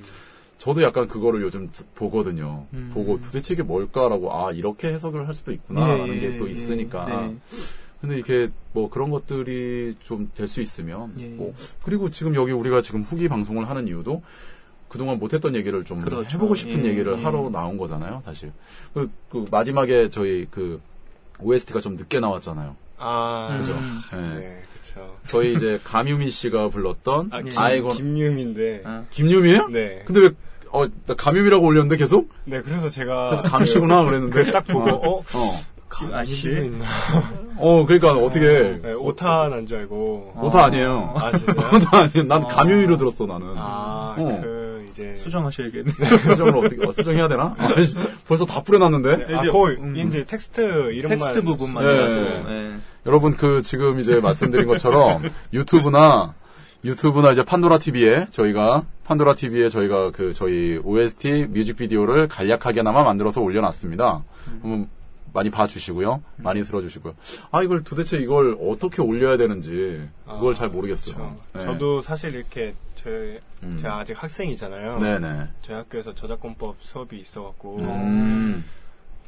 [0.59, 2.67] 저도 약간 그거를 요즘 보거든요.
[2.73, 2.91] 음.
[2.95, 7.07] 보고 도대체 이게 뭘까라고 아 이렇게 해석을 할 수도 있구나라는 예, 게또 예, 있으니까.
[7.07, 7.37] 네.
[8.01, 11.29] 근데 이게 뭐 그런 것들이 좀 될 수 있으면 예.
[11.29, 11.55] 뭐
[11.85, 14.23] 그리고 지금 여기 우리가 지금 후기 방송을 하는 이유도
[14.89, 16.37] 그동안 못했던 얘기를 좀 그렇죠.
[16.37, 17.23] 해보고 싶은 예, 얘기를 예.
[17.23, 18.53] 하러 나온 거잖아요, 사실.
[18.93, 20.81] 그, 그 마지막에 저희 그
[21.41, 22.77] OST가 좀 늦게 나왔잖아요.
[23.03, 23.75] 아, 그죠.
[24.13, 24.19] 네.
[24.39, 25.17] 네, 그렇죠.
[25.27, 27.51] 저희 이제 감유미 씨가 불렀던 아, 예.
[27.51, 28.83] 김, 아이건 김유미인데.
[28.85, 29.05] 아.
[29.11, 29.69] 김유미예요?
[29.69, 30.03] 네.
[30.07, 30.31] 근데 왜
[30.71, 32.31] 어, 나 감유미라고 올렸는데 계속?
[32.45, 35.25] 네, 그래서 제가 그래서 감씨구나 그랬는데 딱 보고 어, 어.
[35.89, 36.67] 감시도 아닌데?
[36.67, 36.87] 있나?
[37.59, 40.35] 어, 그러니까 어떻게 네, 오타 난 줄 알고.
[40.41, 41.13] 오타 아니에요.
[41.17, 41.57] 아, 진짜요?
[41.77, 42.23] 오타 아니에요.
[42.27, 43.49] 난 감유미로 들었어 나는.
[43.59, 44.41] 아, 어.
[44.43, 45.91] 그 이제 수정하셔야겠네.
[45.93, 47.55] 수정을 어떻게 어, 수정해야 되나?
[47.59, 47.95] 아, 씨,
[48.27, 49.35] 벌써 다 뿌려놨는데.
[49.35, 49.95] 아, 이제, 거의 음.
[50.09, 51.93] 이제 텍스트 이름만 텍스트 부분만 네.
[51.93, 52.25] 해가지고.
[52.55, 52.73] 예.
[53.07, 55.23] 여러분 그 지금 이제 말씀드린 것처럼
[55.53, 56.35] 유튜브나
[56.85, 64.25] 유튜브나 이제 판도라 TV에 저희가 판도라 TV에 저희가 그 저희 OST 뮤직비디오를 간략하게나마 만들어서 올려놨습니다.
[64.63, 64.89] 한번
[65.33, 67.15] 많이 봐주시고요, 많이 들어주시고요.
[67.51, 71.15] 아 이걸 도대체 이걸 어떻게 올려야 되는지 그걸 아, 잘 모르겠어요.
[71.17, 71.37] 그렇죠.
[71.55, 71.63] 네.
[71.65, 73.79] 저도 사실 이렇게 저희 음.
[73.81, 74.99] 제가 아직 학생이잖아요.
[74.99, 75.49] 네네.
[75.63, 78.65] 저희 학교에서 저작권법 수업이 있어갖고 음,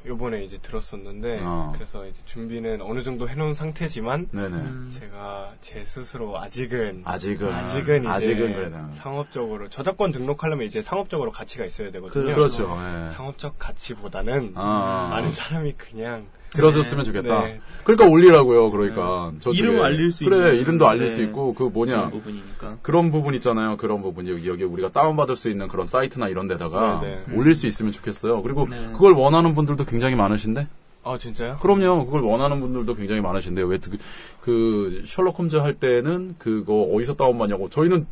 [0.07, 1.73] 요번에 이제 들었었는데 어.
[1.75, 4.57] 그래서 이제 준비는 어느 정도 해놓은 상태지만 네네.
[4.57, 4.91] 음.
[4.93, 8.91] 제가 제 스스로 아직은 아직은 아직은 이제 아직은 그래요.
[8.95, 12.35] 상업적으로 저작권 등록하려면 이제 상업적으로 가치가 있어야 되거든요.
[12.35, 12.65] 그렇죠.
[12.65, 13.13] 예.
[13.15, 15.09] 상업적 가치보다는 아.
[15.11, 17.45] 많은 사람이 그냥 들어줬으면 좋겠다.
[17.45, 17.61] 네.
[17.85, 18.71] 그러니까 올리라고요.
[18.71, 19.59] 그러니까 저쪽에.
[19.59, 21.11] 이름을 알릴 수 그래 있는 이름도 알릴 네.
[21.11, 22.77] 수 있고 그 뭐냐 그런 부분이니까.
[22.83, 23.77] 그런 부분 있잖아요.
[23.77, 27.37] 그런 부분 여기 여기 우리가 다운 받을 수 있는 그런 사이트나 이런 데다가 네, 네.
[27.37, 28.43] 올릴 수 있으면 좋겠어요.
[28.43, 28.77] 그리고 네.
[28.93, 30.67] 그걸 원하는 분들도 굉장히 많으신데.
[31.07, 31.57] 아 진짜요?
[31.61, 32.07] 그럼요.
[32.07, 33.99] 그걸 원하는 분들도 굉장히 많으신데 왜 그,
[34.41, 38.07] 그 셜록 홈즈 할 때는 그거 어디서 다운받냐고 저희는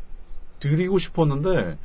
[0.59, 1.77] 드리고 싶었는데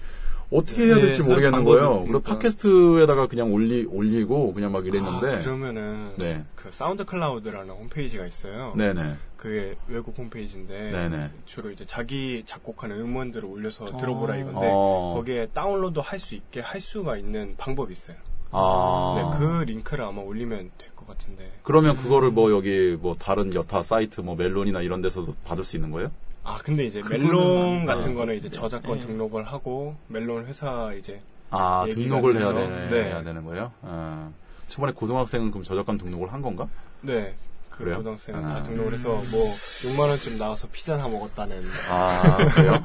[0.51, 2.03] 어떻게 해야 네, 될지 할 모르겠는 거예요.
[2.05, 5.36] 그리고 팟캐스트에다가 그냥 올리 올리고 그냥 막 이랬는데.
[5.36, 6.44] 아, 그러면은 네.
[6.55, 8.72] 그 SoundCloud라는 홈페이지가 있어요.
[8.76, 9.16] 네네.
[9.36, 11.30] 그게 외국 홈페이지인데 네네.
[11.44, 15.14] 주로 이제 자기 작곡한 음원들을 올려서 들어보라 이건데 어.
[15.16, 18.16] 거기에 다운로드 할 수 있게 할 수가 있는 방법이 있어요.
[18.51, 19.14] 아.
[19.32, 21.53] 네, 그 링크를 아마 올리면 될 것 같은데.
[21.62, 25.90] 그러면 그거를 뭐 여기 뭐 다른 여타 사이트 뭐 멜론이나 이런 데서도 받을 수 있는
[25.92, 26.11] 거예요?
[26.49, 28.14] 아 근데 이제 멜론 안 같은.
[28.14, 29.07] 거는 이제 저작권 네.
[29.07, 31.20] 등록을 하고 멜론 회사 이제
[31.51, 33.05] 아 등록을 해야, 되네, 네.
[33.05, 33.70] 해야 되는 거예요?
[33.82, 34.30] 아.
[34.66, 36.66] 저번에 고등학생은 그럼 저작권 등록을 한 건가?
[37.03, 37.34] 네.
[37.68, 37.99] 그 그래요?
[37.99, 38.49] 고등학생은 아.
[38.49, 42.84] 다 등록을 해서 뭐 6만 원쯤 나와서 피자 사 먹었다는 아 그래요?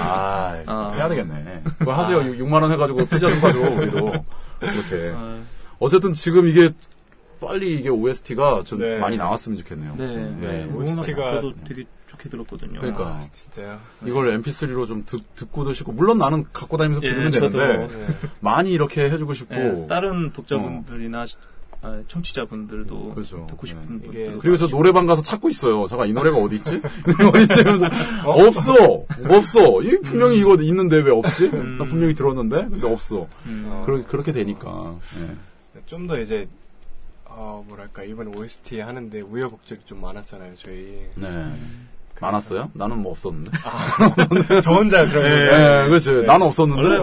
[0.00, 0.92] 아, 아.
[0.96, 1.62] 해야 되겠네.
[1.78, 2.18] 그거 하세요.
[2.18, 3.98] 6만 원 해가지고 피자 좀 사줘 우리도
[4.62, 5.12] 이렇게.
[5.14, 5.40] 아,
[5.78, 6.70] 어쨌든 지금 이게
[7.40, 8.98] 빨리 이게 OST가 좀 네.
[8.98, 9.94] 많이 나왔으면 좋겠네요.
[9.96, 10.06] 네.
[10.06, 10.64] 네.
[10.66, 10.72] 네.
[10.72, 11.84] OST 가 저도 되게
[12.16, 12.80] 좋게 들었거든요.
[12.80, 13.06] 그러니까.
[13.06, 13.78] 아, 진짜요?
[14.04, 17.50] 이걸 MP3로 좀 듣, 듣고 드시고 물론 나는 갖고 다니면서 예, 들으면 저도.
[17.58, 18.06] 되는데 네.
[18.40, 21.36] 많이 이렇게 해주고 싶고 예, 다른 독자분들이나 시-
[21.82, 23.46] 아, 청취자분들도 그렇죠.
[23.50, 23.88] 듣고 싶은 네.
[24.08, 24.66] 분들도 그리고 저.
[24.66, 25.86] 노래방 가서 찾고 있어요.
[25.86, 26.80] 잠깐 이 노래가 어디 있지?
[27.32, 27.60] 어디 있지?
[27.60, 27.86] 하면서
[28.24, 29.82] 없어, 없어.
[29.82, 31.50] 이 분명히 이거 있는데 왜 없지?
[31.50, 33.28] 나 분명히 들었는데 근데 없어.
[33.44, 33.82] 음.
[33.84, 34.96] 그러, 그렇게 되니까.
[35.20, 35.80] 예.
[35.86, 36.48] 좀더 이제
[37.26, 41.52] 어, 뭐랄까 이번 OST 하는데 우여곡절이 좀 많았잖아요 저희 네.
[42.20, 42.70] 많았어요?
[42.72, 43.50] 나는 뭐 없었는데.
[44.62, 45.46] 저 혼자 그런 예,
[45.82, 46.12] 거 그렇지.
[46.26, 46.96] 나는 없었는데.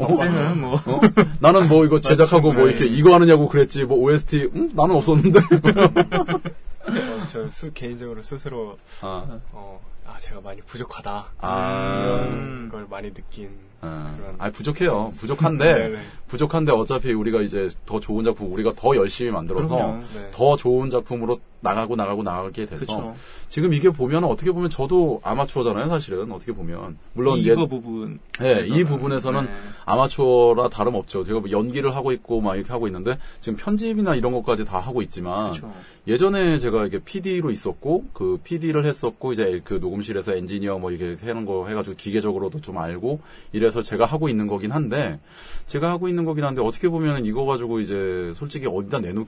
[0.00, 1.00] 영생은 뭐 어?
[1.40, 2.70] 나는 뭐 이거 제작하고 뭐 네.
[2.70, 3.84] 이렇게 이거 하느냐고 그랬지.
[3.84, 4.70] 뭐 OST, 응?
[4.74, 5.38] 나는 없었는데.
[5.40, 13.12] 어, 저 스- 개인적으로 스스로 아, 어, 아 제가 많이 부족하다 아, 이런 걸 많이
[13.12, 13.50] 느낀
[13.82, 15.12] 아, 그런 아니, 부족해요.
[15.18, 15.98] 부족한데, 네네.
[16.26, 20.00] 부족한데 어차피 우리가 이제 더 좋은 작품, 우리가 더 열심히 만들어서 그럼요.
[20.14, 20.30] 네.
[20.32, 23.14] 더 좋은 작품으로 나가고 나가고 나가게 돼서 그렇죠.
[23.48, 28.62] 지금 이게 보면 어떻게 보면 저도 아마추어잖아요, 사실은 어떻게 보면 물론 이거 옛- 부분 예,
[28.66, 29.50] 이 부분에서는 네.
[29.84, 31.24] 아마추어라 다름없죠.
[31.24, 35.02] 제가 뭐 연기를 하고 있고 막 이렇게 하고 있는데 지금 편집이나 이런 것까지 다 하고
[35.02, 35.72] 있지만 그렇죠.
[36.06, 41.44] 예전에 제가 이게 PD로 있었고 그 PD를 했었고 이제 그 녹음실에서 엔지니어 뭐 이렇게 하는
[41.44, 43.20] 거 해가지고 기계적으로도 좀 알고
[43.52, 45.18] 이래서 제가 하고 있는 거긴 한데
[45.66, 49.26] 제가 하고 있는 거긴 한데 어떻게 보면 이거 가지고 이제 솔직히 어디다 내놓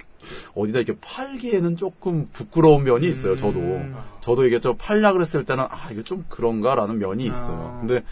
[0.54, 3.36] 어디다 이렇게 팔기에는 조금 부끄러운 면이 있어요.
[3.36, 3.94] 저도 음.
[4.20, 7.74] 저도 이게 좀 팔려 그랬을 때는 아 이게 좀 그런가라는 면이 있어요.
[7.76, 7.80] 아.
[7.80, 8.02] 근데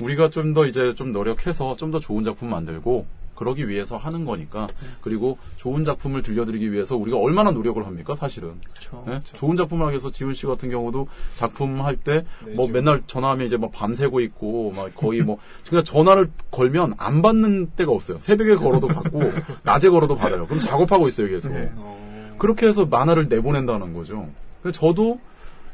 [0.00, 4.66] 우리가 좀 더 이제 좀 노력해서 좀 더 좋은 작품 만들고 그러기 위해서 하는 거니까
[5.02, 9.04] 그리고 좋은 작품을 들려드리기 위해서 우리가 얼마나 노력을 합니까 사실은 그렇죠.
[9.08, 9.20] 예?
[9.34, 13.58] 좋은 작품을 하기 위해서 지훈 씨 같은 경우도 작품 할때 네, 뭐 맨날 전화하면 이제
[13.58, 15.38] 막 밤새고 있고 막 거의 뭐
[15.68, 19.20] 그냥 전화를 걸면 안 받는 때가 없어요 새벽에 걸어도 받고
[19.64, 22.05] 낮에 걸어도 받아요 그럼 작업하고 있어요 계속 어,
[22.38, 24.28] 그렇게 해서 만화를 내보낸다는 거죠.
[24.62, 25.20] 그래서 저도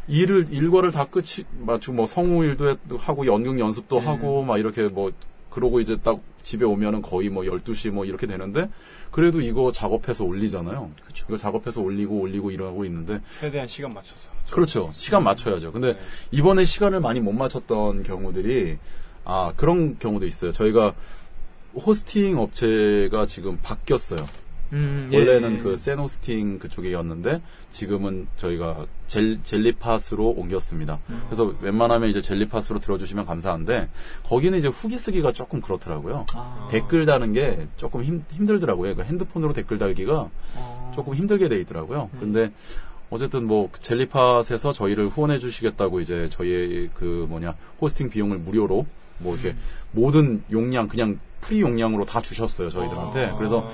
[0.08, 4.06] 일을 일과를 다 끝이 마치 뭐 성우 일도 해- 하고 연극 연습도 네.
[4.06, 5.12] 하고 막 이렇게 뭐
[5.50, 8.68] 그러고 이제 딱 집에 오면은 거의 뭐 12시 뭐 이렇게 되는데
[9.12, 10.90] 그래도 이거 작업해서 올리잖아요.
[11.02, 11.24] 그렇죠.
[11.28, 14.90] 이거 작업해서 올리고 올리고 이러고 있는데 최대한 시간 맞춰서 그렇죠.
[14.94, 15.70] 시간 맞춰야죠.
[15.72, 15.98] 근데 네.
[16.32, 18.78] 이번에 시간을 많이 못 맞췄던 경우들이
[19.24, 20.50] 아 그런 경우도 있어요.
[20.52, 20.94] 저희가
[21.74, 24.26] 호스팅 업체가 지금 바뀌었어요.
[24.72, 25.58] 음, 예, 원래는 예.
[25.58, 30.98] 그 세노스팅 그쪽이었는데 지금은 저희가 젤, 젤리팟으로 옮겼습니다.
[31.10, 31.22] 음.
[31.26, 33.88] 그래서 웬만하면 이제 젤리팟으로 들어주시면 감사한데
[34.24, 36.26] 거기는 이제 후기 쓰기가 조금 그렇더라고요.
[36.34, 36.68] 아.
[36.70, 38.96] 댓글 다는 게 조금 힘, 힘들더라고요.
[38.96, 40.92] 그 핸드폰으로 댓글 달기가 아.
[40.94, 42.08] 조금 힘들게 돼 있더라고요.
[42.14, 42.18] 음.
[42.18, 42.52] 근데
[43.10, 48.86] 어쨌든 뭐 젤리팟에서 저희를 후원해 주시겠다고 이제 저희의 그 뭐냐 호스팅 비용을 무료로
[49.18, 49.58] 뭐 이렇게 음.
[49.92, 53.26] 모든 용량 그냥 free 용량으로 다 주셨어요 저희들한테.
[53.26, 53.36] 아.
[53.36, 53.70] 그래서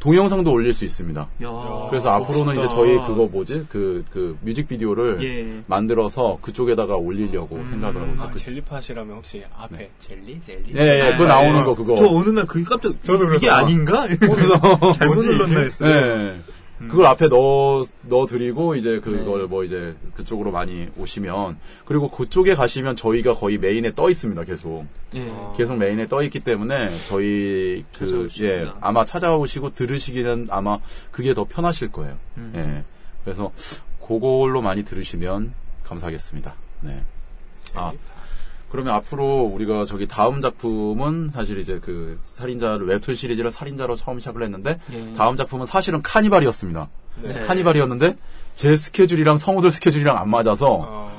[0.00, 1.20] 동영상도 올릴 수 있습니다.
[1.20, 1.86] 야.
[1.90, 2.74] 그래서 앞으로는 이제 멋있다.
[2.74, 5.62] 저희 그거 뭐지 그 그 뮤직비디오를 예.
[5.66, 7.64] 만들어서 그쪽에다가 올리려고 음.
[7.64, 8.28] 생각을 하고 있어요.
[8.28, 11.64] 아, 젤리팟이라면 혹시 앞에 젤리 젤리 예, 예, 그거 아, 나오는 예.
[11.64, 11.94] 거 그거.
[11.96, 14.06] 저 어느 날 그게 깜짝 저도 이게 그래서- 아닌가?
[14.08, 14.60] 거기서
[14.94, 15.60] 잘못 뭐지, 눌렀나?
[15.60, 16.16] 했어요.
[16.16, 16.40] 네.
[16.88, 22.96] 그걸 앞에 넣어, 넣어 드리고, 이제 그걸 뭐 이제 그쪽으로 많이 오시면, 그리고 그쪽에 가시면
[22.96, 24.86] 저희가 거의 메인에 떠 있습니다, 계속.
[25.14, 25.32] 예.
[25.56, 28.54] 계속 메인에 떠 있기 때문에, 저희 그, 찾아오십니다.
[28.54, 30.78] 예, 아마 찾아오시고 들으시기는 아마
[31.10, 32.16] 그게 더 편하실 거예요.
[32.38, 32.52] 음.
[32.54, 32.84] 예.
[33.24, 33.52] 그래서
[34.06, 35.52] 그걸로 많이 들으시면
[35.84, 36.54] 감사하겠습니다.
[36.80, 37.02] 네.
[37.74, 37.92] 아,
[38.70, 44.42] 그러면 앞으로 우리가 저기 다음 작품은 사실 이제 그 살인자를 웹툰 시리즈를 살인자로 처음 시작을
[44.42, 45.14] 했는데 예.
[45.16, 46.88] 다음 작품은 사실은 카니발이었습니다.
[47.22, 47.40] 네.
[47.40, 48.16] 카니발이었는데
[48.54, 51.12] 제 스케줄이랑 성우들 스케줄이랑 안 맞아서 어,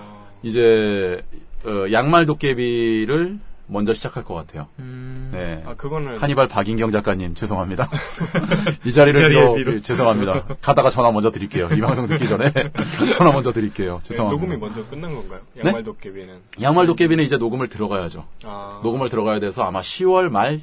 [0.44, 1.22] 이제
[1.66, 3.40] 어, 양말 도깨비를
[3.72, 4.68] 먼저 시작할 것 같아요.
[4.80, 5.30] 음.
[5.32, 5.64] 네.
[5.66, 7.90] 아 그거는 카니발 박인경 작가님 죄송합니다.
[8.86, 9.80] 이 자리를 빌어 빌어.
[9.80, 10.44] 죄송합니다.
[10.62, 11.70] 가다가 전화 먼저 드릴게요.
[11.74, 12.52] 이 방송 듣기 전에
[13.18, 14.00] 전화 먼저 드릴게요.
[14.04, 14.42] 네, 죄송합니다.
[14.42, 15.40] 녹음이 먼저 끝난 건가요?
[15.56, 15.64] 네?
[15.66, 18.26] 양말 도깨비는 양말 도깨비는 이제 녹음을 들어가야죠.
[18.44, 20.60] 아, 녹음을 들어가야 돼서 아마 10월 말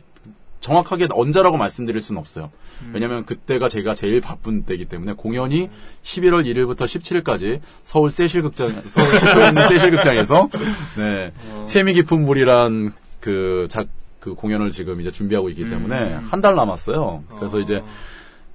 [0.61, 2.51] 정확하게 언제라고 말씀드릴 수는 없어요.
[2.93, 5.69] 왜냐면 그때가 제가 제일 바쁜 때이기 때문에 공연이
[6.05, 10.49] 11월 1일부터 17일까지 서울 세실극장 서울 시초에 있는 세실극장에서
[10.97, 11.33] 네
[11.67, 16.25] 세미 깊은 물이란 그작그 공연을 지금 이제 준비하고 있기 때문에 음.
[16.29, 17.23] 한달 남았어요.
[17.39, 17.83] 그래서 어, 이제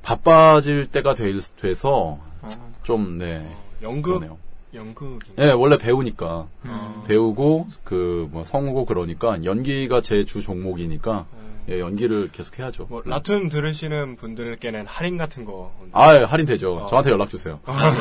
[0.02, 2.50] 바빠질 때가 될, 돼서 아.
[2.84, 3.46] 좀 네.
[3.82, 4.38] 연극 그러네요.
[4.74, 11.26] 연극 예, 원래 배우니까 어, 배우고 그 뭐 성우고 그러니까 연기가 제 주 종목이니까
[11.70, 12.88] 예, 연기를 계속 해야죠.
[12.90, 16.76] 뭐 라툰 들으시는 분들께는 할인 같은 거 아, 예, 할인 되죠.
[16.76, 16.88] 어.
[16.88, 17.60] 저한테 연락 주세요.
[17.66, 17.92] 아?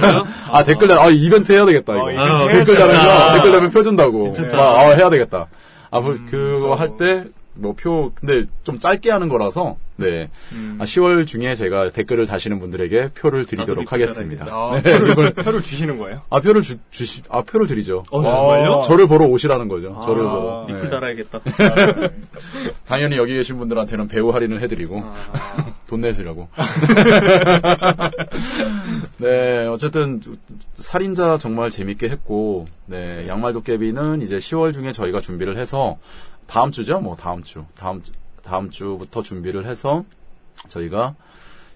[0.51, 2.05] 아, 댓글 달, 아, 이벤트 해야 되겠다, 이거.
[2.05, 2.75] 어, 아, 댓글.
[2.77, 3.35] 달면, 아.
[3.35, 4.25] 댓글 달면 표 준다고.
[4.25, 4.59] 괜찮다.
[4.59, 5.47] 아, 아, 해야 되겠다.
[5.91, 10.31] 아, 뭐, 그거 그래서- 할 때, 뭐, 표, 근데 좀 짧게 하는 거라서, 네.
[10.53, 10.79] 음.
[10.81, 14.47] 아, 10월 중에 제가 댓글을 다시는 분들에게 표를 드리도록 리플 하겠습니다.
[14.49, 16.23] 아, 네, 표를, 표를 주시는 거예요?
[16.31, 18.05] 아 표를 주, 주시 아 표를 드리죠.
[18.11, 18.83] 어, 정말요?
[18.87, 19.97] 저를 보러 오시라는 거죠.
[19.99, 20.65] 아, 저를 보러.
[20.69, 20.91] 리플 네.
[20.91, 21.41] 달아야겠다.
[22.87, 26.49] 당연히 여기 계신 분들한테는 배우 할인을 해드리고 아, 돈 내시라고.
[29.19, 30.21] 네, 어쨌든
[30.75, 35.99] 살인자 정말 재밌게 했고, 네, 양말 도깨비는 이제 10월 중에 저희가 준비를 해서
[36.47, 38.13] 다음 주죠, 뭐 다음 주, 다음 주,
[38.43, 40.05] 다음 주부터 준비를 해서
[40.69, 41.15] 저희가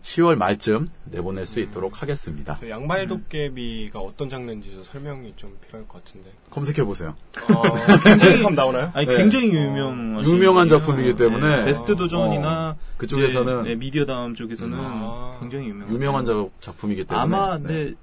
[0.06, 2.58] 10월 말쯤 내보낼 수 있도록 하겠습니다.
[2.60, 6.30] 저 양말 도깨비가 어떤 장르인지 좀 설명이 좀 필요할 것 같은데.
[6.50, 7.16] 검색해 보세요.
[7.48, 8.92] 아, 검색하면 나오나요?
[8.94, 9.16] 아니 네.
[9.16, 15.38] 굉장히 유명 유명한 작품이기 때문에 베스트 도전이나 어, 그쪽에서는 이제, 네, 미디어 다음 쪽에서는 아.
[15.40, 15.90] 굉장히 유명.
[15.90, 17.66] 유명한 작, 작품이기 때문에 아마 네.
[17.66, 17.94] 네.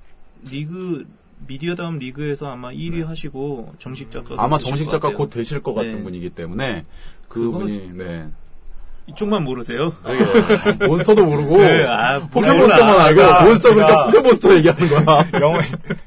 [0.51, 1.07] 리그
[1.47, 5.97] 미디어 다음 리그에서 아마 1위 하시고 정식 작가 아마 정식 작가 곧 되실 것 같은
[5.97, 6.03] 네.
[6.03, 6.86] 분이기 때문에
[7.30, 8.30] 그분이 네
[9.08, 9.93] 이쪽만 모르세요?
[10.06, 15.41] 되게 몬스터도 모르고 네, 아, 포켓몬스터만 알고 제가- 몬스터 그러니까 제가- 포켓몬스터 얘기하는 거야.
[15.41, 15.60] 영화,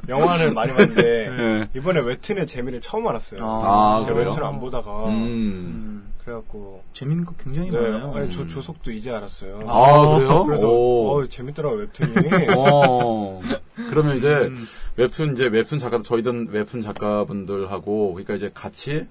[0.08, 1.68] 영화를 많이 봤는데, 네.
[1.76, 3.40] 이번에 웹툰의 재미를 처음 알았어요.
[3.42, 4.30] 아, 제가 그래요?
[4.30, 5.12] 웹툰 안 보다가, 음.
[5.12, 8.14] 음, 그래갖고, 재밌는 거 굉장히 네, 많아요.
[8.16, 9.60] 아니, 저 조석도 이제 알았어요.
[9.66, 10.44] 아 그래요?
[10.48, 11.18] 그래서, 오.
[11.20, 12.14] 어, 재밌더라고, 웹툰이.
[12.56, 13.42] 어.
[13.90, 14.56] 그러면 이제 음.
[14.96, 19.06] 웹툰 이제 웹툰 작가 저희든 웹툰 작가분들하고 그러니까 이제 같이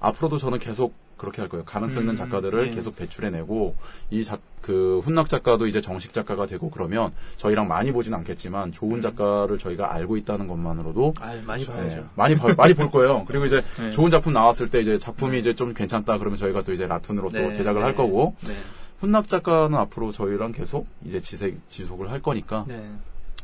[0.00, 1.64] 앞으로도 저는 계속 그렇게 할 거예요.
[1.64, 2.74] 가능성 있는 음, 작가들을 네.
[2.74, 3.76] 계속 배출해내고
[4.10, 9.00] 이 작 그 훈낙 작가도 이제 정식 작가가 되고 그러면 저희랑 많이 보진 않겠지만 좋은
[9.00, 12.08] 작가를 저희가 알고 있다는 것만으로도 아, 많이 네, 봐야죠.
[12.16, 13.24] 많이 봐- 많이 볼 거예요.
[13.28, 13.92] 그리고 이제 네.
[13.92, 17.38] 좋은 작품 나왔을 때 이제 작품이 이제 좀 괜찮다 그러면 저희가 또 이제 라툰으로 또
[17.38, 18.56] 네, 제작을 네, 할 거고 네.
[18.98, 22.66] 훈낙 작가는 앞으로 저희랑 계속 이제 지색 지속을 할 거니까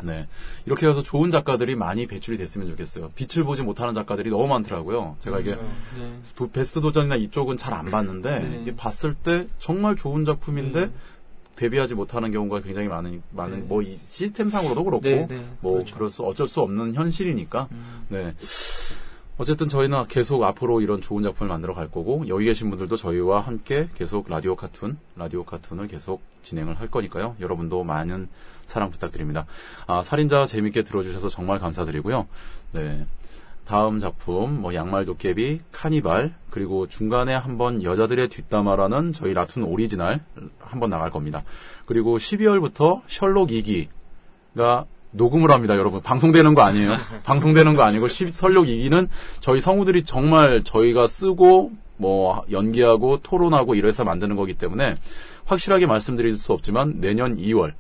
[0.03, 0.13] 네.
[0.13, 0.29] 네.
[0.67, 3.11] 이렇게 해서 좋은 작가들이 많이 배출이 됐으면 좋겠어요.
[3.15, 5.17] 빛을 보지 못하는 작가들이 너무 많더라고요.
[5.21, 5.69] 제가 이게 그렇죠.
[5.99, 6.13] 네.
[6.35, 8.59] 도- 베스트 도전이나 이쪽은 잘 안 봤는데 네.
[8.63, 10.93] 이게 봤을 때 정말 좋은 작품인데 네.
[11.57, 13.67] 데뷔하지 못하는 경우가 굉장히 많은 많은 네.
[13.67, 15.47] 뭐이 시스템상으로도 그렇고 네, 네.
[15.61, 15.95] 뭐 그렇죠.
[15.95, 18.05] 그럴 수 어쩔 수 없는 현실이니까 음.
[18.09, 18.35] 네.
[19.37, 23.89] 어쨌든 저희는 계속 앞으로 이런 좋은 작품을 만들어 갈 거고 여기 계신 분들도 저희와 함께
[23.95, 27.35] 계속 라디오 카툰 라디오 카툰을 계속 진행을 할 거니까요.
[27.41, 28.29] 여러분도 많은
[28.67, 29.47] 사랑 부탁드립니다.
[29.87, 32.29] 아, 살인자 재밌게 들어주셔서 정말 감사드리고요.
[32.73, 33.07] 네.
[33.67, 40.21] 다음 작품 뭐 양말 도깨비, 카니발 그리고 중간에 한번 여자들의 뒷담화라는 저희 라툰 오리지널
[40.61, 41.43] 한번 나갈 겁니다.
[41.87, 44.87] 그리고 12월부터 셜록 2기가
[45.17, 46.01] 녹음을 합니다, 여러분.
[46.03, 46.97] 방송되는 거 아니에요.
[47.25, 49.09] 방송되는 거 아니고 시- 셜록 2기는
[49.41, 54.95] 저희 성우들이 정말 저희가 쓰고 뭐 연기하고 토론하고 이래서 만드는 거기 때문에
[55.45, 57.73] 확실하게 말씀드릴 수 없지만 내년 2월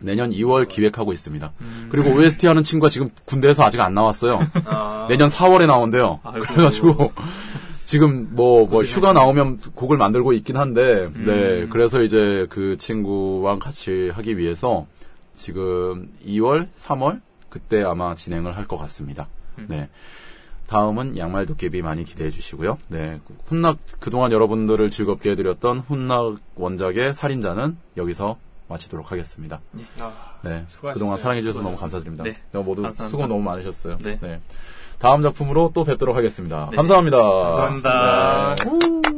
[0.00, 1.52] 내년 2월 기획하고 있습니다.
[1.90, 4.40] 그리고 OST 하는 친구가 지금 군대에서 아직 안 나왔어요.
[4.64, 6.20] 아, 내년 4월에 나온대요.
[6.24, 6.44] 아이고.
[6.46, 7.12] 그래가지고
[7.84, 11.24] 지금 뭐 뭐 휴가 나오면 곡을 만들고 있긴 한데 음.
[11.26, 14.86] 네 그래서 이제 그 친구와 같이 하기 위해서
[15.36, 19.28] 지금 2월 3월 그때 아마 진행을 할 것 같습니다.
[19.58, 19.66] 음.
[19.68, 19.88] 네.
[20.66, 22.78] 다음은 양말 도깨비 많이 기대해 주시고요.
[22.88, 23.20] 네.
[23.46, 29.60] 훈낙, 그동안 여러분들을 즐겁게 해드렸던 훈낙 원작의 살인자는 여기서 마치도록 하겠습니다.
[30.00, 30.12] 아,
[30.42, 30.64] 네.
[30.68, 30.94] 수고하셨어요.
[30.94, 32.22] 그동안 사랑해 주셔서 너무 수고하셨습니다.
[32.22, 32.24] 감사드립니다.
[32.24, 32.50] 네.
[32.50, 33.10] 너무 모두 감사합니다.
[33.10, 33.98] 수고 너무 많으셨어요.
[33.98, 34.40] 네.
[34.98, 36.68] 다음 작품으로 또 뵙도록 하겠습니다.
[36.70, 36.76] 네.
[36.76, 37.18] 감사합니다.
[37.18, 37.90] 감사합니다.
[37.90, 38.70] 감사합니다.
[39.10, 39.13] 우.